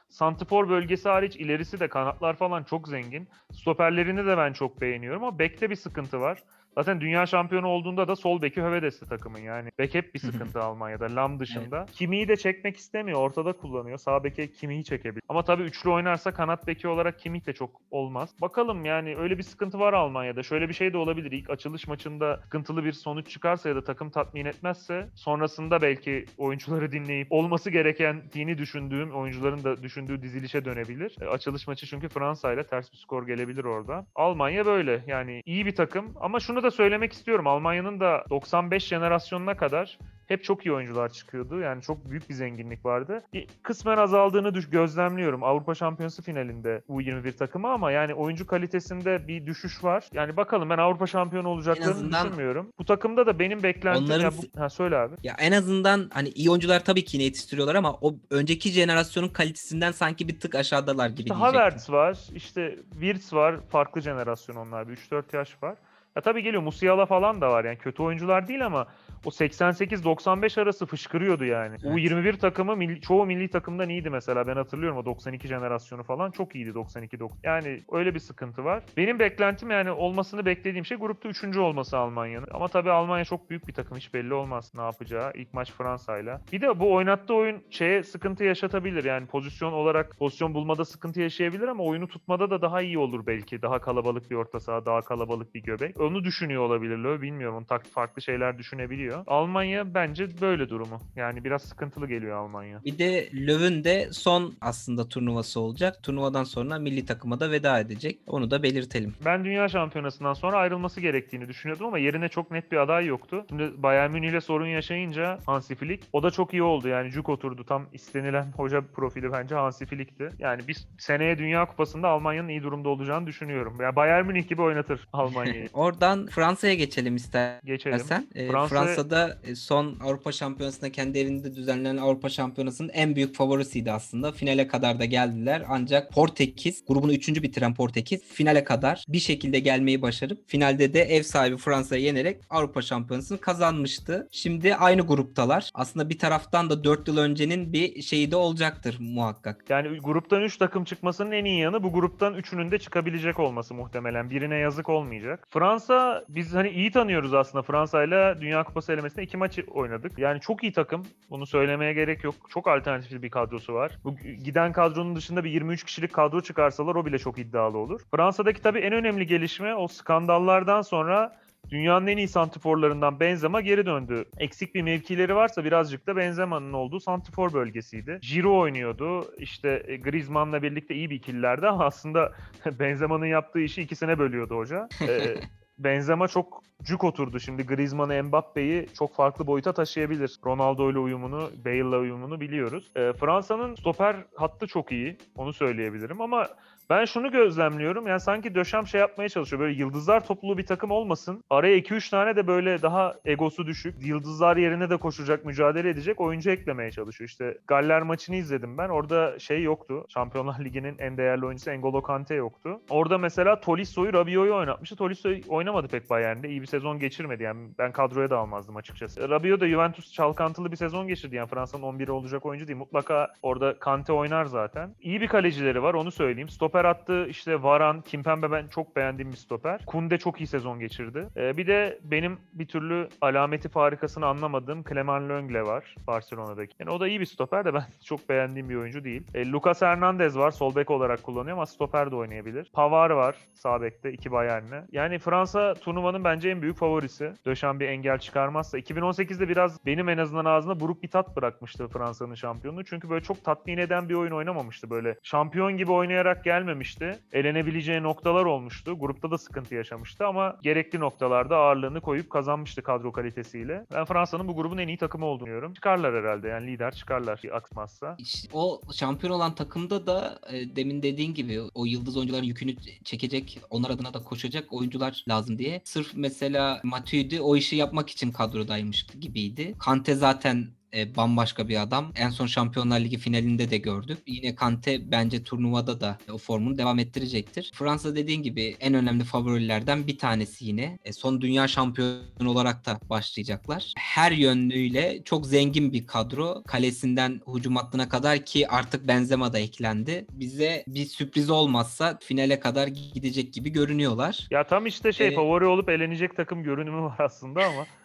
[0.10, 3.30] Santifor bölgesi hariç ilerisi de kanatlar falan çok zengin.
[3.52, 6.44] Stoperlerini de ben çok beğeniyorum ama bekte bir sıkıntı var.
[6.76, 9.70] Zaten dünya şampiyonu olduğunda da sol beki Hövedes'ti takımın yani.
[9.80, 11.16] Bek hep bir sıkıntı Almanya'da.
[11.16, 11.86] Lam dışında.
[11.92, 13.20] Kimi'yi de çekmek istemiyor.
[13.20, 13.98] Ortada kullanıyor.
[13.98, 15.24] Sağ beke Kimi'yi çekebilir.
[15.30, 18.36] Ama tabii üçlü oynarsa kanat beki olarak Kimi de çok olmaz.
[18.42, 20.44] Bakalım yani öyle bir sıkıntı var Almanya'da.
[20.44, 21.32] Şöyle bir şey de olabilir.
[21.32, 26.92] İlk açılış maçında sıkıntılı bir sonuç çıkarsa ya da takım tatmin etmezse sonrasında belki oyuncuları
[26.92, 31.16] dinleyip olması gereken dini düşündüğüm oyuncuların da düşündüğü dizilişe dönebilir.
[31.22, 34.06] E, açılış maçı çünkü Fransa ile ters bir skor gelebilir orada.
[34.16, 37.48] Almanya böyle yani iyi bir takım ama şunu da söylemek istiyorum.
[37.48, 39.98] Almanya'nın da 95 jenerasyonuna kadar
[40.32, 41.60] hep çok iyi oyuncular çıkıyordu.
[41.60, 43.24] Yani çok büyük bir zenginlik vardı.
[43.34, 45.44] Bir kısmen azaldığını düş gözlemliyorum.
[45.44, 50.04] Avrupa Şampiyonası finalinde U21 takımı ama yani oyuncu kalitesinde bir düşüş var.
[50.14, 52.74] Yani bakalım ben Avrupa şampiyonu olacaklarını azından- düşünmüyorum.
[52.80, 54.60] Bu takımda da benim beklentim Onların ya bu...
[54.60, 55.16] ha söyle abi.
[55.24, 59.92] Ya en azından hani iyi oyuncular tabii ki yine yetiştiriyorlar ama o önceki jenerasyonun kalitesinden
[59.92, 61.60] sanki bir tık aşağıdalar gibi İşte diyecektim.
[61.60, 63.56] Havertz var, işte Wirtz var.
[63.70, 64.90] Farklı jenerasyon onlar.
[64.90, 65.76] Bir 3-4 yaş var.
[66.16, 68.88] Ya tabii geliyor Musiala falan da var yani kötü oyuncular değil ama
[69.26, 71.76] o 88-95 arası fışkırıyordu yani.
[71.84, 71.96] Evet.
[71.96, 76.56] U21 takımı milli- çoğu milli takımdan iyiydi mesela ben hatırlıyorum o 92 jenerasyonu falan çok
[76.56, 77.52] iyiydi 92 90.
[77.52, 78.84] Yani öyle bir sıkıntı var.
[78.98, 81.58] Benim beklentim yani olmasını beklediğim şey grupta 3.
[81.58, 82.48] olması Almanya'nın.
[82.52, 85.32] Ama tabii Almanya çok büyük bir takım hiç belli olmaz ne yapacağı.
[85.36, 86.42] İlk maç Fransa'yla.
[86.52, 91.68] Bir de bu oynattığı oyun şeye sıkıntı yaşatabilir yani pozisyon olarak pozisyon bulmada sıkıntı yaşayabilir
[91.68, 93.62] ama oyunu tutmada da daha iyi olur belki.
[93.62, 96.01] Daha kalabalık bir orta saha, daha kalabalık bir göbek.
[96.02, 97.66] Onu düşünüyor olabilir Löw bilmiyorum.
[97.70, 99.24] Tak- farklı şeyler düşünebiliyor.
[99.28, 101.00] Almanya bence böyle durumu.
[101.16, 102.84] Yani biraz sıkıntılı geliyor Almanya.
[102.86, 106.04] Bir de Löw'ün de son aslında turnuvası olacak.
[106.04, 108.20] Turnuvadan sonra milli takıma da veda edecek.
[108.28, 109.14] Onu da belirtelim.
[109.26, 113.46] Ben dünya şampiyonasından sonra ayrılması gerektiğini düşünüyordum ama yerine çok net bir aday yoktu.
[113.50, 117.30] Şimdi Bayern Münih ile sorun yaşayınca Hansi Flick o da çok iyi oldu yani cuk
[117.30, 117.64] oturdu.
[117.64, 120.30] Tam istenilen hoca profili bence Hansi Flick'ti.
[120.40, 123.78] Yani bir seneye Dünya Kupası'nda Almanya'nın iyi durumda olacağını düşünüyorum.
[123.82, 125.68] Ya Bayern Münih gibi oynatır Almanya'yı.
[125.92, 127.62] Oradan Fransa'ya geçelim istersen.
[127.66, 128.00] Geçelim.
[128.36, 133.92] Ee, Fransa- Fransa'da e, son Avrupa Şampiyonası'nda kendi evinde düzenlenen Avrupa Şampiyonası'nın en büyük favorisiydi
[133.92, 134.32] aslında.
[134.32, 135.64] Finale kadar da geldiler.
[135.70, 137.44] Ancak Portekiz, grubunu 3.
[137.44, 142.82] bitiren Portekiz finale kadar bir şekilde gelmeyi başarıp finalde de ev sahibi Fransa'yı yenerek Avrupa
[142.82, 144.28] Şampiyonası'nı kazanmıştı.
[144.32, 145.70] Şimdi aynı gruptalar.
[145.74, 149.66] Aslında bir taraftan da 4 yıl öncenin bir şeyi de olacaktır muhakkak.
[149.70, 154.30] Yani gruptan 3 takım çıkmasının en iyi yanı bu gruptan 3'ünün de çıkabilecek olması muhtemelen.
[154.30, 155.48] Birine yazık olmayacak.
[155.50, 155.81] Fransa
[156.30, 157.62] biz hani iyi tanıyoruz aslında.
[157.62, 160.20] Fransa ile Dünya Kupası elemesinde iki maçı oynadık.
[160.20, 161.06] Yani çok iyi takım.
[161.30, 162.36] Bunu söylemeye gerek yok.
[162.50, 164.00] Çok alternatifli bir kadrosu var.
[164.04, 168.02] Bu giden kadronun dışında bir 23 kişilik kadro çıkarsalar o bile çok iddialı olur.
[168.12, 174.26] Fransa'daki tabii en önemli gelişme o skandallardan sonra Dünyanın en iyi santiforlarından Benzema geri döndü.
[174.38, 178.20] Eksik bir mevkileri varsa birazcık da Benzema'nın olduğu santifor bölgesiydi.
[178.22, 179.36] Giroud oynuyordu.
[179.38, 182.32] İşte e, Griezmann'la birlikte iyi bir ikililerdi ama aslında
[182.80, 184.88] Benzema'nın yaptığı işi ikisine bölüyordu hoca.
[185.02, 185.36] Ee,
[185.84, 187.66] Benzema çok cuk oturdu şimdi.
[187.66, 190.40] Griezmann'ı, Mbappe'yi çok farklı boyuta taşıyabilir.
[190.46, 192.92] Ronaldo ile uyumunu, Bale'la uyumunu biliyoruz.
[192.96, 195.18] Ee, Fransa'nın stoper hattı çok iyi.
[195.36, 196.48] Onu söyleyebilirim ama
[196.92, 198.08] ben şunu gözlemliyorum.
[198.08, 199.60] Yani sanki Döşem şey yapmaya çalışıyor.
[199.60, 201.44] Böyle yıldızlar topluluğu bir takım olmasın.
[201.50, 203.96] Araya 2-3 tane de böyle daha egosu düşük.
[204.06, 207.30] Yıldızlar yerine de koşacak, mücadele edecek oyuncu eklemeye çalışıyor.
[207.30, 208.90] İşte Galler maçını izledim ben.
[208.90, 210.06] Orada şey yoktu.
[210.10, 212.82] Şampiyonlar Ligi'nin en değerli oyuncusu N'Golo Kante yoktu.
[212.90, 214.96] Orada mesela Tolisso'yu Rabiot'u oynatmıştı.
[214.96, 216.50] Tolisso oynamadı pek Bayern'de.
[216.50, 217.44] İyi bir sezon geçirmedi.
[217.44, 219.30] Yani ben kadroya da almazdım açıkçası.
[219.30, 221.36] Rabiot da Juventus çalkantılı bir sezon geçirdi.
[221.36, 222.80] Yani Fransa'nın 11'i olacak oyuncu değil.
[222.80, 224.96] Mutlaka orada Kante oynar zaten.
[225.02, 226.50] İyi bir kalecileri var onu söyleyeyim.
[226.50, 229.86] Stoper attı işte Varan, Kimpembe ben çok beğendiğim bir stoper.
[229.86, 231.28] Kunde çok iyi sezon geçirdi.
[231.38, 236.76] Ee, bir de benim bir türlü alameti farikasını anlamadığım Clement Lenglet var Barcelona'daki.
[236.80, 239.24] Yani o da iyi bir stoper de ben çok beğendiğim bir oyuncu değil.
[239.34, 242.70] E, Lucas Hernandez var sol bek olarak kullanıyor ama stoper de oynayabilir.
[242.74, 244.88] Pavard var sağ bekte iki Bayern'le.
[244.92, 247.34] Yani Fransa turnuvanın bence en büyük favorisi.
[247.46, 248.80] Döşen bir engel çıkarmazsa.
[248.80, 252.84] 2018'de biraz benim en azından ağzımda buruk bir tat bırakmıştı Fransa'nın şampiyonluğu.
[252.84, 254.90] Çünkü böyle çok tatmin eden bir oyun oynamamıştı.
[254.90, 257.20] Böyle şampiyon gibi oynayarak gelmemişti.
[257.34, 259.00] Elenebileceği noktalar olmuştu.
[259.00, 263.86] Grupta da sıkıntı yaşamıştı ama gerekli noktalarda ağırlığını koyup kazanmıştı kadro kalitesiyle.
[263.94, 265.74] Ben Fransa'nın bu grubun en iyi takımı olduğunu düşünüyorum.
[265.74, 268.16] Çıkarlar herhalde yani lider çıkarlar aksmazsa.
[268.18, 273.60] İşte o şampiyon olan takımda da e, demin dediğin gibi o yıldız oyuncuların yükünü çekecek,
[273.70, 275.82] onlar adına da koşacak oyuncular lazım diye.
[275.84, 279.76] Sırf mesela Matuidi o işi yapmak için kadrodaymış gibiydi.
[279.80, 282.12] Kante zaten e, bambaşka bir adam.
[282.16, 284.18] En son Şampiyonlar Ligi finalinde de gördük.
[284.28, 287.72] Yine Kante bence turnuvada da o formunu devam ettirecektir.
[287.74, 291.00] Fransa dediğin gibi en önemli favorilerden bir tanesi yine.
[291.06, 293.94] E, son dünya şampiyonu olarak da başlayacaklar.
[293.98, 296.64] Her yönlüyle çok zengin bir kadro.
[296.68, 300.26] Kalesinden hücum hattına kadar ki artık Benzema da eklendi.
[300.32, 304.48] Bize bir sürpriz olmazsa finale kadar gidecek gibi görünüyorlar.
[304.52, 307.86] Ya tam işte şey Ee, favori olup elenecek takım görünümü var aslında ama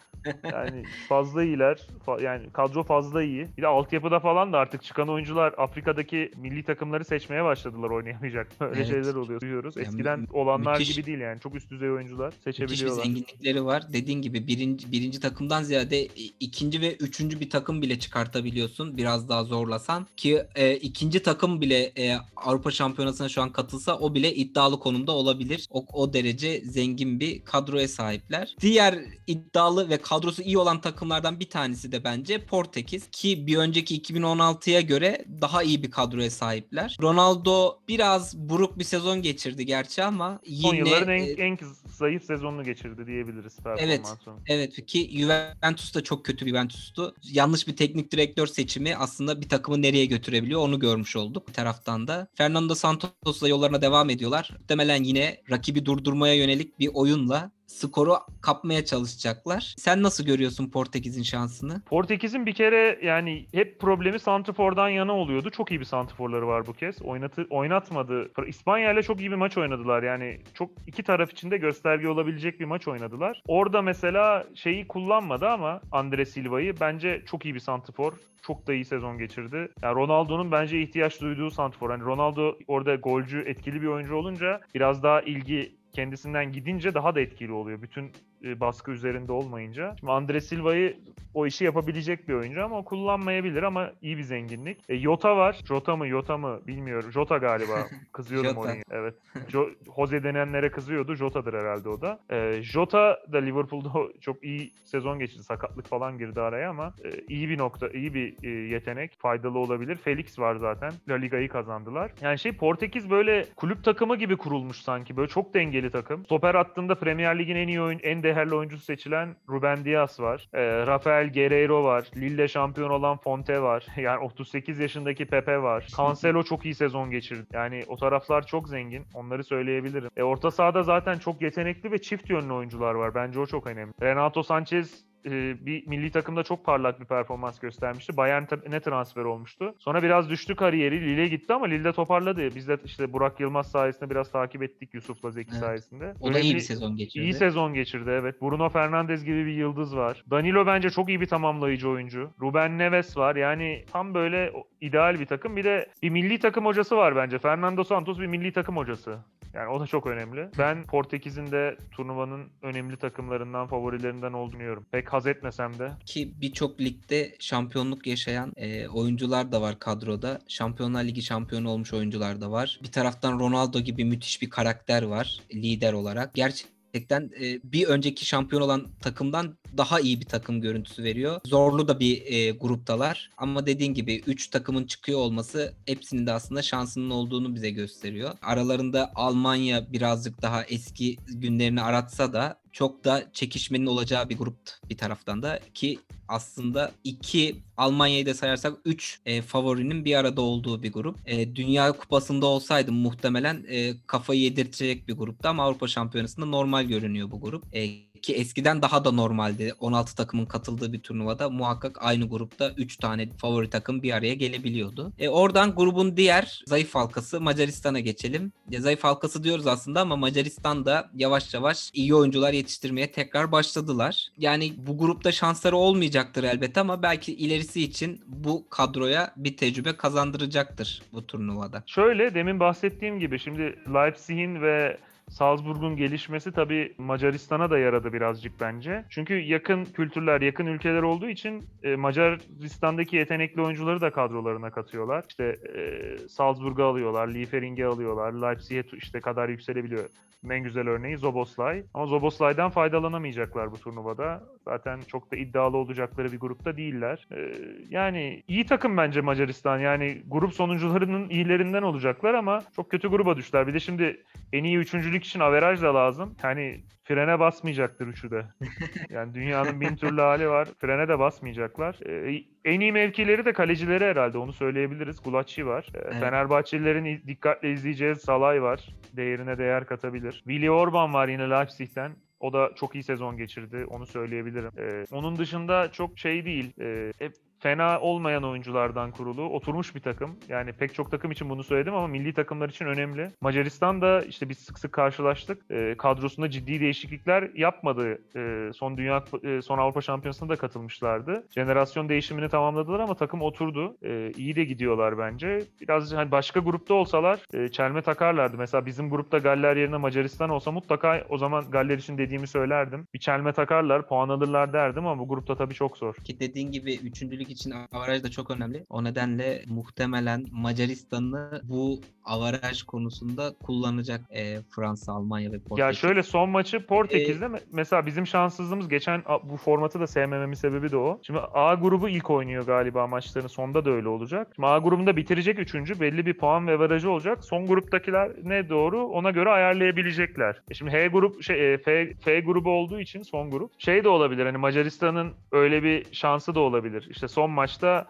[0.53, 1.87] yani fazla iyiler.
[2.05, 3.47] Fa- yani kadro fazla iyi.
[3.57, 8.47] Bir de altyapıda falan da artık çıkan oyuncular Afrika'daki milli takımları seçmeye başladılar oynayamayacak.
[8.59, 8.87] Öyle Evet.
[8.87, 9.77] şeyler oluyor duyuyoruz.
[9.77, 11.39] Ya Eskiden mü- olanlar müthiş- gibi değil yani.
[11.39, 13.03] Çok üst düzey oyuncular Müthiş bir seçebiliyorlar.
[13.03, 13.93] zenginlikleri var.
[13.93, 16.05] Dediğin gibi birinci, birinci takımdan ziyade
[16.39, 18.97] ikinci ve üçüncü bir takım bile çıkartabiliyorsun.
[18.97, 20.07] Biraz daha zorlasan.
[20.17, 25.11] Ki e, ikinci takım bile e, Avrupa Şampiyonası'na şu an katılsa o bile iddialı konumda
[25.11, 25.67] olabilir.
[25.69, 28.55] O, o derece zengin bir kadroya sahipler.
[28.61, 28.95] Diğer
[29.27, 33.07] iddialı ve kadrosu iyi olan takımlardan bir tanesi de bence Portekiz.
[33.11, 36.97] Ki bir önceki 2016'ya göre daha iyi bir kadroya sahipler.
[37.01, 40.89] Ronaldo biraz buruk bir sezon geçirdi gerçi ama Son yine...
[40.89, 44.33] yılların e, en, en zayıf sezonunu geçirdi diyebiliriz performansını.
[44.47, 47.15] Evet ki Juventus da çok kötü bir Juventus'tu.
[47.23, 52.07] Yanlış bir teknik direktör seçimi aslında bir takımı nereye götürebiliyor onu görmüş olduk bir taraftan
[52.07, 52.27] da.
[52.35, 54.49] Fernando Santos'la yollarına devam ediyorlar.
[54.59, 59.75] Muhtemelen yine rakibi durdurmaya yönelik bir oyunla skoru kapmaya çalışacaklar.
[59.77, 61.81] Sen nasıl görüyorsun Portekiz'in şansını?
[61.85, 65.49] Portekiz'in bir kere yani hep problemi Santrfor'dan yana oluyordu.
[65.49, 67.01] Çok iyi bir Santrfor'ları var bu kez.
[67.01, 68.31] Oynatı, oynatmadı.
[68.47, 70.03] İspanya ile çok iyi bir maç oynadılar.
[70.03, 73.41] Yani çok iki taraf için de gösterge olabilecek bir maç oynadılar.
[73.47, 78.13] Orada mesela şeyi kullanmadı ama Andre Silva'yı bence çok iyi bir Santrfor.
[78.41, 79.69] Çok da iyi sezon geçirdi.
[79.81, 81.89] Yani Ronaldo'nun bence ihtiyaç duyduğu Santrfor.
[81.89, 87.19] Hani Ronaldo orada golcü, etkili bir oyuncu olunca biraz daha ilgi kendisinden gidince daha da
[87.19, 87.81] etkili oluyor.
[87.81, 88.11] Bütün
[88.43, 89.95] baskı üzerinde olmayınca.
[89.99, 90.97] Şimdi Andre Silva'yı
[91.33, 94.77] o işi yapabilecek bir oyuncu ama o kullanmayabilir ama iyi bir zenginlik.
[94.89, 95.61] E, Jota var.
[95.67, 97.11] Jota mı Jota mı bilmiyorum.
[97.11, 97.87] Jota galiba.
[98.13, 98.73] Kızıyordum Jota.
[98.91, 99.15] Evet.
[99.49, 101.15] Jo- Jose denenlere kızıyordu.
[101.15, 102.19] Jota'dır herhalde o da.
[102.29, 105.43] E, Jota da Liverpool'da çok iyi sezon geçirdi.
[105.43, 109.11] Sakatlık falan girdi araya ama e, iyi bir nokta, iyi bir e, yetenek.
[109.19, 109.95] Faydalı olabilir.
[109.95, 110.93] Felix var zaten.
[111.09, 112.11] La Liga'yı kazandılar.
[112.21, 115.17] Yani şey Portekiz böyle kulüp takımı gibi kurulmuş sanki.
[115.17, 116.25] Böyle çok dengeli takım.
[116.25, 120.49] Stoper hattında Premier Lig'in en iyi oyun, en değerli oyuncusu seçilen Ruben Dias var.
[120.53, 122.07] E, Rafael Guerreiro var.
[122.15, 123.87] Lille şampiyon olan Fonte var.
[123.97, 125.87] Yani 38 yaşındaki Pepe var.
[125.97, 127.45] Cancelo çok iyi sezon geçirdi.
[127.53, 129.05] Yani o taraflar çok zengin.
[129.13, 130.09] Onları söyleyebilirim.
[130.17, 133.15] E, orta sahada zaten çok yetenekli ve çift yönlü oyuncular var.
[133.15, 133.93] Bence o çok önemli.
[134.01, 138.17] Renato Sanchez e, bir milli takımda çok parlak bir performans göstermişti.
[138.17, 139.75] Bayern ne transfer olmuştu.
[139.79, 141.01] Sonra biraz düştü kariyeri.
[141.01, 142.55] Lille gitti ama Lille toparladı.
[142.55, 145.59] Biz de işte Burak Yılmaz sayesinde biraz takip ettik Yusuf'la Zeki Evet.
[145.59, 146.13] sayesinde.
[146.21, 147.23] O da iyi Önemli- bir sezon geçirdi.
[147.23, 148.41] İyi sezon geçirdi evet.
[148.41, 150.23] Bruno Fernandes gibi bir yıldız var.
[150.31, 152.29] Danilo bence çok iyi bir tamamlayıcı oyuncu.
[152.41, 153.35] Ruben Neves var.
[153.35, 155.55] Yani tam böyle ideal bir takım.
[155.55, 157.39] Bir de bir milli takım hocası var bence.
[157.39, 159.17] Fernando Santos bir milli takım hocası.
[159.53, 160.49] Yani o da çok önemli.
[160.59, 164.85] Ben Portekiz'in de turnuvanın önemli takımlarından, favorilerinden olduğunu düşünüyorum.
[164.91, 165.91] Pek haz etmesem de.
[166.05, 170.39] ki birçok ligde şampiyonluk yaşayan e, oyuncular da var kadroda.
[170.47, 172.79] Şampiyonlar Ligi şampiyonu olmuş oyuncular da var.
[172.83, 176.33] Bir taraftan Ronaldo gibi müthiş bir karakter var lider olarak.
[176.33, 181.41] Gerçekten e, bir önceki şampiyon olan takımdan daha iyi bir takım görüntüsü veriyor.
[181.45, 186.61] Zorlu da bir e, gruptalar ama dediğin gibi 3 takımın çıkıyor olması hepsinin de aslında
[186.61, 188.31] şansının olduğunu bize gösteriyor.
[188.41, 194.57] Aralarında Almanya birazcık daha eski günlerini aratsa da çok da çekişmenin olacağı bir grup
[194.89, 200.91] bir taraftan da ki aslında iki Almanya'yı da sayarsak 3 favorinin bir arada olduğu bir
[200.91, 201.17] grup.
[201.25, 207.31] E, Dünya Kupası'nda olsaydı muhtemelen e, kafayı yedirtecek bir grupta ama Avrupa Şampiyonası'nda normal görünüyor
[207.31, 207.75] bu grup.
[207.75, 209.73] E, ki eskiden daha da normaldi.
[209.79, 215.13] 16 takımın katıldığı bir turnuvada muhakkak aynı grupta 3 tane favori takım bir araya gelebiliyordu.
[215.19, 218.51] E, oradan grubun diğer zayıf halkası Macaristan'a geçelim.
[218.69, 224.27] Ya, zayıf halkası diyoruz aslında ama Macaristan da yavaş yavaş iyi oyuncular yetiştirmeye tekrar başladılar.
[224.37, 231.01] Yani bu grupta şansları olmayacaktır elbette ama belki ilerisi için bu kadroya bir tecrübe kazandıracaktır
[231.13, 231.83] bu turnuvada.
[231.85, 234.97] Şöyle demin bahsettiğim gibi şimdi Leipzig'in ve
[235.29, 239.05] Salzburg'un gelişmesi tabii Macaristan'a da yaradı birazcık bence.
[239.09, 245.25] Çünkü yakın kültürler, yakın ülkeler olduğu için e, Macaristan'daki yetenekli oyuncuları da kadrolarına katıyorlar.
[245.29, 250.09] İşte e, Salzburg'u alıyorlar, Liefering'i alıyorlar, Leipzig'e işte kadar yükselebiliyor.
[250.51, 251.83] En güzel örneği Zoboslay.
[251.93, 254.43] Ama Zoboslay'dan faydalanamayacaklar bu turnuvada.
[254.65, 257.27] Zaten çok da iddialı olacakları bir grupta değiller.
[257.31, 257.53] E,
[257.89, 259.79] yani iyi takım bence Macaristan.
[259.79, 263.67] Yani grup sonuncularının iyilerinden olacaklar ama çok kötü gruba düştüler.
[263.67, 264.23] Bir de şimdi
[264.53, 266.35] en iyi üçüncülük Üçüncülük için averaj da lazım.
[266.41, 268.45] Hani frene basmayacaktır üçü de.
[269.09, 270.67] Yani dünyanın bin türlü hali var.
[270.79, 271.99] Frene de basmayacaklar.
[272.05, 275.23] Ee, en iyi mevkileri de kalecileri herhalde onu söyleyebiliriz.
[275.23, 275.85] Gulacci var.
[275.95, 276.19] Ee, Evet.
[276.19, 278.89] Fenerbahçelilerin dikkatle izleyeceği Salay var.
[279.13, 280.33] Değerine değer katabilir.
[280.33, 282.11] Willi Orban var yine Leipzig'ten.
[282.39, 283.85] O da çok iyi sezon geçirdi.
[283.89, 284.71] Onu söyleyebilirim.
[284.77, 286.73] Ee, onun dışında çok şey değil.
[286.81, 289.43] Ee, hep fena olmayan oyunculardan kurulu.
[289.43, 290.35] Oturmuş bir takım.
[290.49, 293.29] Yani pek çok takım için bunu söyledim ama milli takımlar için önemli.
[293.41, 295.71] Macaristan da işte biz sık sık karşılaştık.
[295.71, 298.21] Ee, kadrosunda ciddi değişiklikler yapmadı.
[298.35, 301.47] Ee, son Dünya e, son Avrupa Şampiyonası'na da katılmışlardı.
[301.55, 303.97] Jenerasyon değişimini tamamladılar ama takım oturdu.
[304.03, 305.63] Ee, iyi de gidiyorlar bence.
[305.81, 308.57] Biraz hani başka grupta olsalar e, çelme takarlardı.
[308.57, 313.07] Mesela bizim grupta Galler yerine Macaristan olsa mutlaka o zaman Galler için dediğimi söylerdim.
[313.13, 316.15] Bir çelme takarlar, puan alırlar derdim ama bu grupta tabii çok zor.
[316.15, 318.85] Ki dediğin gibi üçüncülük için avaraj da çok önemli.
[318.89, 325.79] O nedenle muhtemelen Macaristan'ı bu avaraj konusunda kullanacak e, Fransa, Almanya ve Portekiz.
[325.79, 330.91] Ya şöyle son maçı Portekiz'de me- mesela bizim şanssızlığımız geçen bu formatı da sevmememin sebebi
[330.91, 331.19] de o.
[331.23, 334.47] Şimdi A grubu ilk oynuyor galiba maçların sonda da öyle olacak.
[334.55, 337.43] Şimdi A grubunda bitirecek üçüncü belli bir puan ve avarajı olacak.
[337.43, 340.61] Son gruptakiler ne doğru ona göre ayarlayabilecekler.
[340.69, 344.09] E şimdi H grup şey e, F, F grubu olduğu için son grup şey de
[344.09, 347.07] olabilir hani Macaristan'ın öyle bir şansı da olabilir.
[347.09, 348.07] İşte son maçta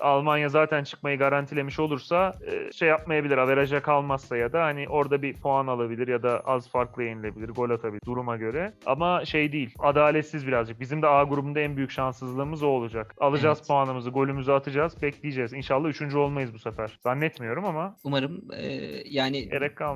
[0.00, 5.34] Almanya zaten çıkmayı garantilemiş olursa e, şey yapmayabilir, averaja kalmazsa ya da hani orada bir
[5.34, 8.72] puan alabilir ya da az farklı yenilebilir, gol atabilir duruma göre.
[8.86, 10.80] Ama şey değil, adaletsiz birazcık.
[10.80, 13.14] Bizim de A grubunda en büyük şanssızlığımız o olacak.
[13.18, 13.68] Alacağız Evet.
[13.68, 15.52] puanımızı, golümüzü atacağız, bekleyeceğiz.
[15.52, 16.98] İnşallah üçüncü olmayız bu sefer.
[17.02, 18.66] Zannetmiyorum ama Umarım e,
[19.10, 19.50] yani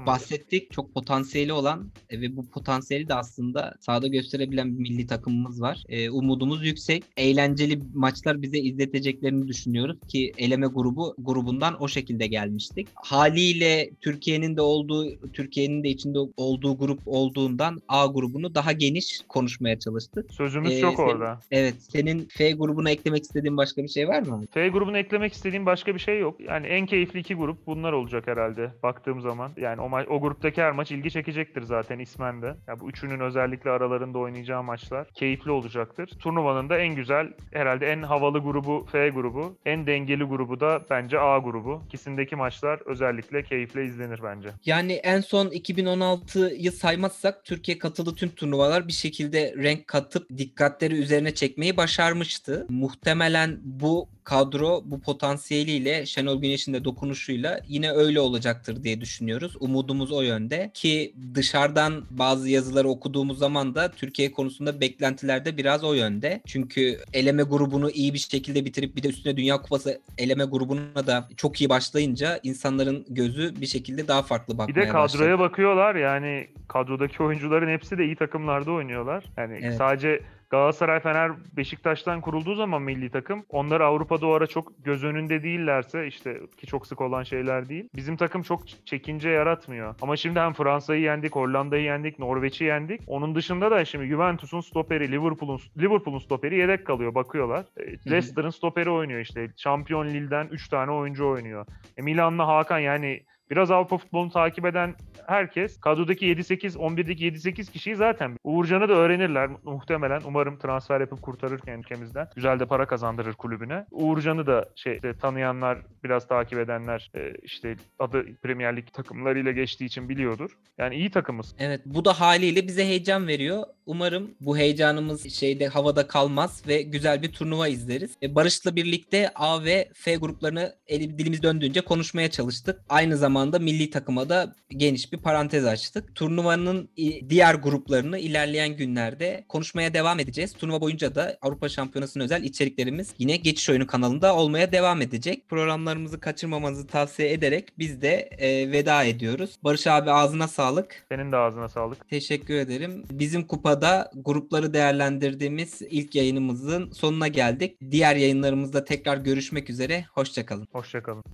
[0.07, 5.61] bahsettik çok potansiyeli olan e, ve bu potansiyeli de aslında sahada gösterebilen bir milli takımımız
[5.61, 5.85] var.
[5.89, 7.05] E, umudumuz yüksek.
[7.17, 9.49] Eğlenceli maçlar bize izleteceklerini
[9.81, 12.89] düşünüyoruz ki eleme grubu grubundan o şekilde gelmiştik.
[12.95, 19.79] Haliyle Türkiye'nin de olduğu Türkiye'nin de içinde olduğu grup olduğundan A grubunu daha geniş konuşmaya
[19.79, 20.33] çalıştık.
[20.33, 21.39] Sözümüz Ee, yok sen- orada.
[21.51, 24.45] Evet, senin F grubuna eklemek istediğin başka bir şey var mı?
[24.51, 26.41] F grubuna eklemek istediğim başka bir şey yok.
[26.41, 29.51] Yani en keyifli iki grup bunlar olacak herhalde baktığım zaman.
[29.57, 32.47] Yani o, ma- o gruptaki her maç ilgi çekecektir zaten ismen de.
[32.69, 36.11] Ya bu üçünün özellikle aralarında oynayacağı maçlar keyifli olacaktır.
[36.19, 39.57] Turnuvanın da en güzel herhalde en havalı grubu F grubu.
[39.67, 41.83] En dengeli grubu da bence A grubu.
[41.87, 44.49] İkisindeki maçlar özellikle keyifle izlenir bence.
[44.65, 51.35] Yani en son 2016'yı saymazsak Türkiye katıldığı tüm turnuvalar bir şekilde renk katıp dikkatleri üzerine
[51.35, 52.67] çekmeyi başarmıştı.
[52.69, 59.57] Muhtemelen bu kadro bu potansiyeliyle Şenol Güneş'in de dokunuşuyla yine öyle olacaktır diye düşünüyoruz.
[59.61, 65.85] Umudumuz o yönde ki dışarıdan bazı yazıları okuduğumuz zaman da Türkiye konusunda beklentiler de biraz
[65.85, 66.41] o yönde.
[66.47, 71.29] Çünkü eleme grubunu iyi bir şekilde bitirip bir de üstüne Dünya Kupası eleme grubuna da
[71.37, 75.39] çok iyi başlayınca insanların gözü bir şekilde daha farklı Bir bakmaya de kadroya başladı.
[75.39, 79.25] bakıyorlar yani kadrodaki oyuncuların hepsi de iyi takımlarda oynuyorlar.
[79.37, 79.77] Yani Evet.
[79.77, 80.21] sadece
[80.51, 86.07] Galatasaray, Fener, Beşiktaş'tan kurulduğu zaman milli takım onlar Avrupa'da o ara çok göz önünde değillerse
[86.07, 87.89] işte ki çok sık olan şeyler değil.
[87.95, 89.95] Bizim takım çok çekince yaratmıyor.
[90.03, 93.01] Ama şimdi hem Fransa'yı yendik, Hollanda'yı yendik, Norveç'i yendik.
[93.07, 97.65] Onun dışında da şimdi Juventus'un stoperi, Liverpool'un Liverpool'un stoperi yedek kalıyor bakıyorlar.
[97.77, 98.11] E.
[98.11, 99.49] Leicester'ın stoperi oynuyor işte.
[99.57, 101.67] Şampiyon Lille'den 3 tane oyuncu oynuyor.
[101.97, 104.95] E, Milan'la Hakan yani Biraz Avrupa futbolunu takip eden
[105.27, 110.21] herkes kadrodaki 7-8, 11'deki 7-8 kişiyi zaten Uğurcan'ı da öğrenirler muhtemelen.
[110.25, 112.29] Umarım transfer yapıp kurtarırken ülkemizden.
[112.37, 113.87] Güzel de para kazandırır kulübüne.
[113.91, 119.85] Uğurcan'ı da şey işte tanıyanlar, biraz takip edenler e, işte adı Premier Lig takımlarıyla geçtiği
[119.85, 120.51] için biliyordur.
[120.79, 121.55] Yani iyi takımız.
[121.59, 123.63] Evet bu da haliyle bize heyecan veriyor.
[123.91, 128.11] Umarım bu heyecanımız şeyde havada kalmaz ve güzel bir turnuva izleriz.
[128.23, 132.81] E, Barış'la birlikte A ve F gruplarını eli, dilimiz döndüğünce konuşmaya çalıştık.
[132.89, 136.15] Aynı zamanda milli takıma da geniş bir parantez açtık.
[136.15, 136.91] Turnuvanın
[137.29, 140.53] diğer gruplarını ilerleyen günlerde konuşmaya devam edeceğiz.
[140.53, 145.49] Turnuva boyunca da Avrupa Şampiyonası'nın özel içeriklerimiz yine Geçiş Oyunu kanalında olmaya devam edecek.
[145.49, 149.51] Programlarımızı kaçırmamanızı tavsiye ederek biz de e, veda ediyoruz.
[149.65, 151.05] Barış abi ağzına sağlık.
[151.09, 152.09] Senin de ağzına sağlık.
[152.09, 153.05] Teşekkür ederim.
[153.11, 153.80] Bizim kupada
[154.15, 157.77] grupları değerlendirdiğimiz ilk yayınımızın sonuna geldik.
[157.91, 160.05] Diğer yayınlarımızda tekrar görüşmek üzere.
[160.15, 160.69] Hoşçakalın.
[160.73, 161.25] Hoşçakalın.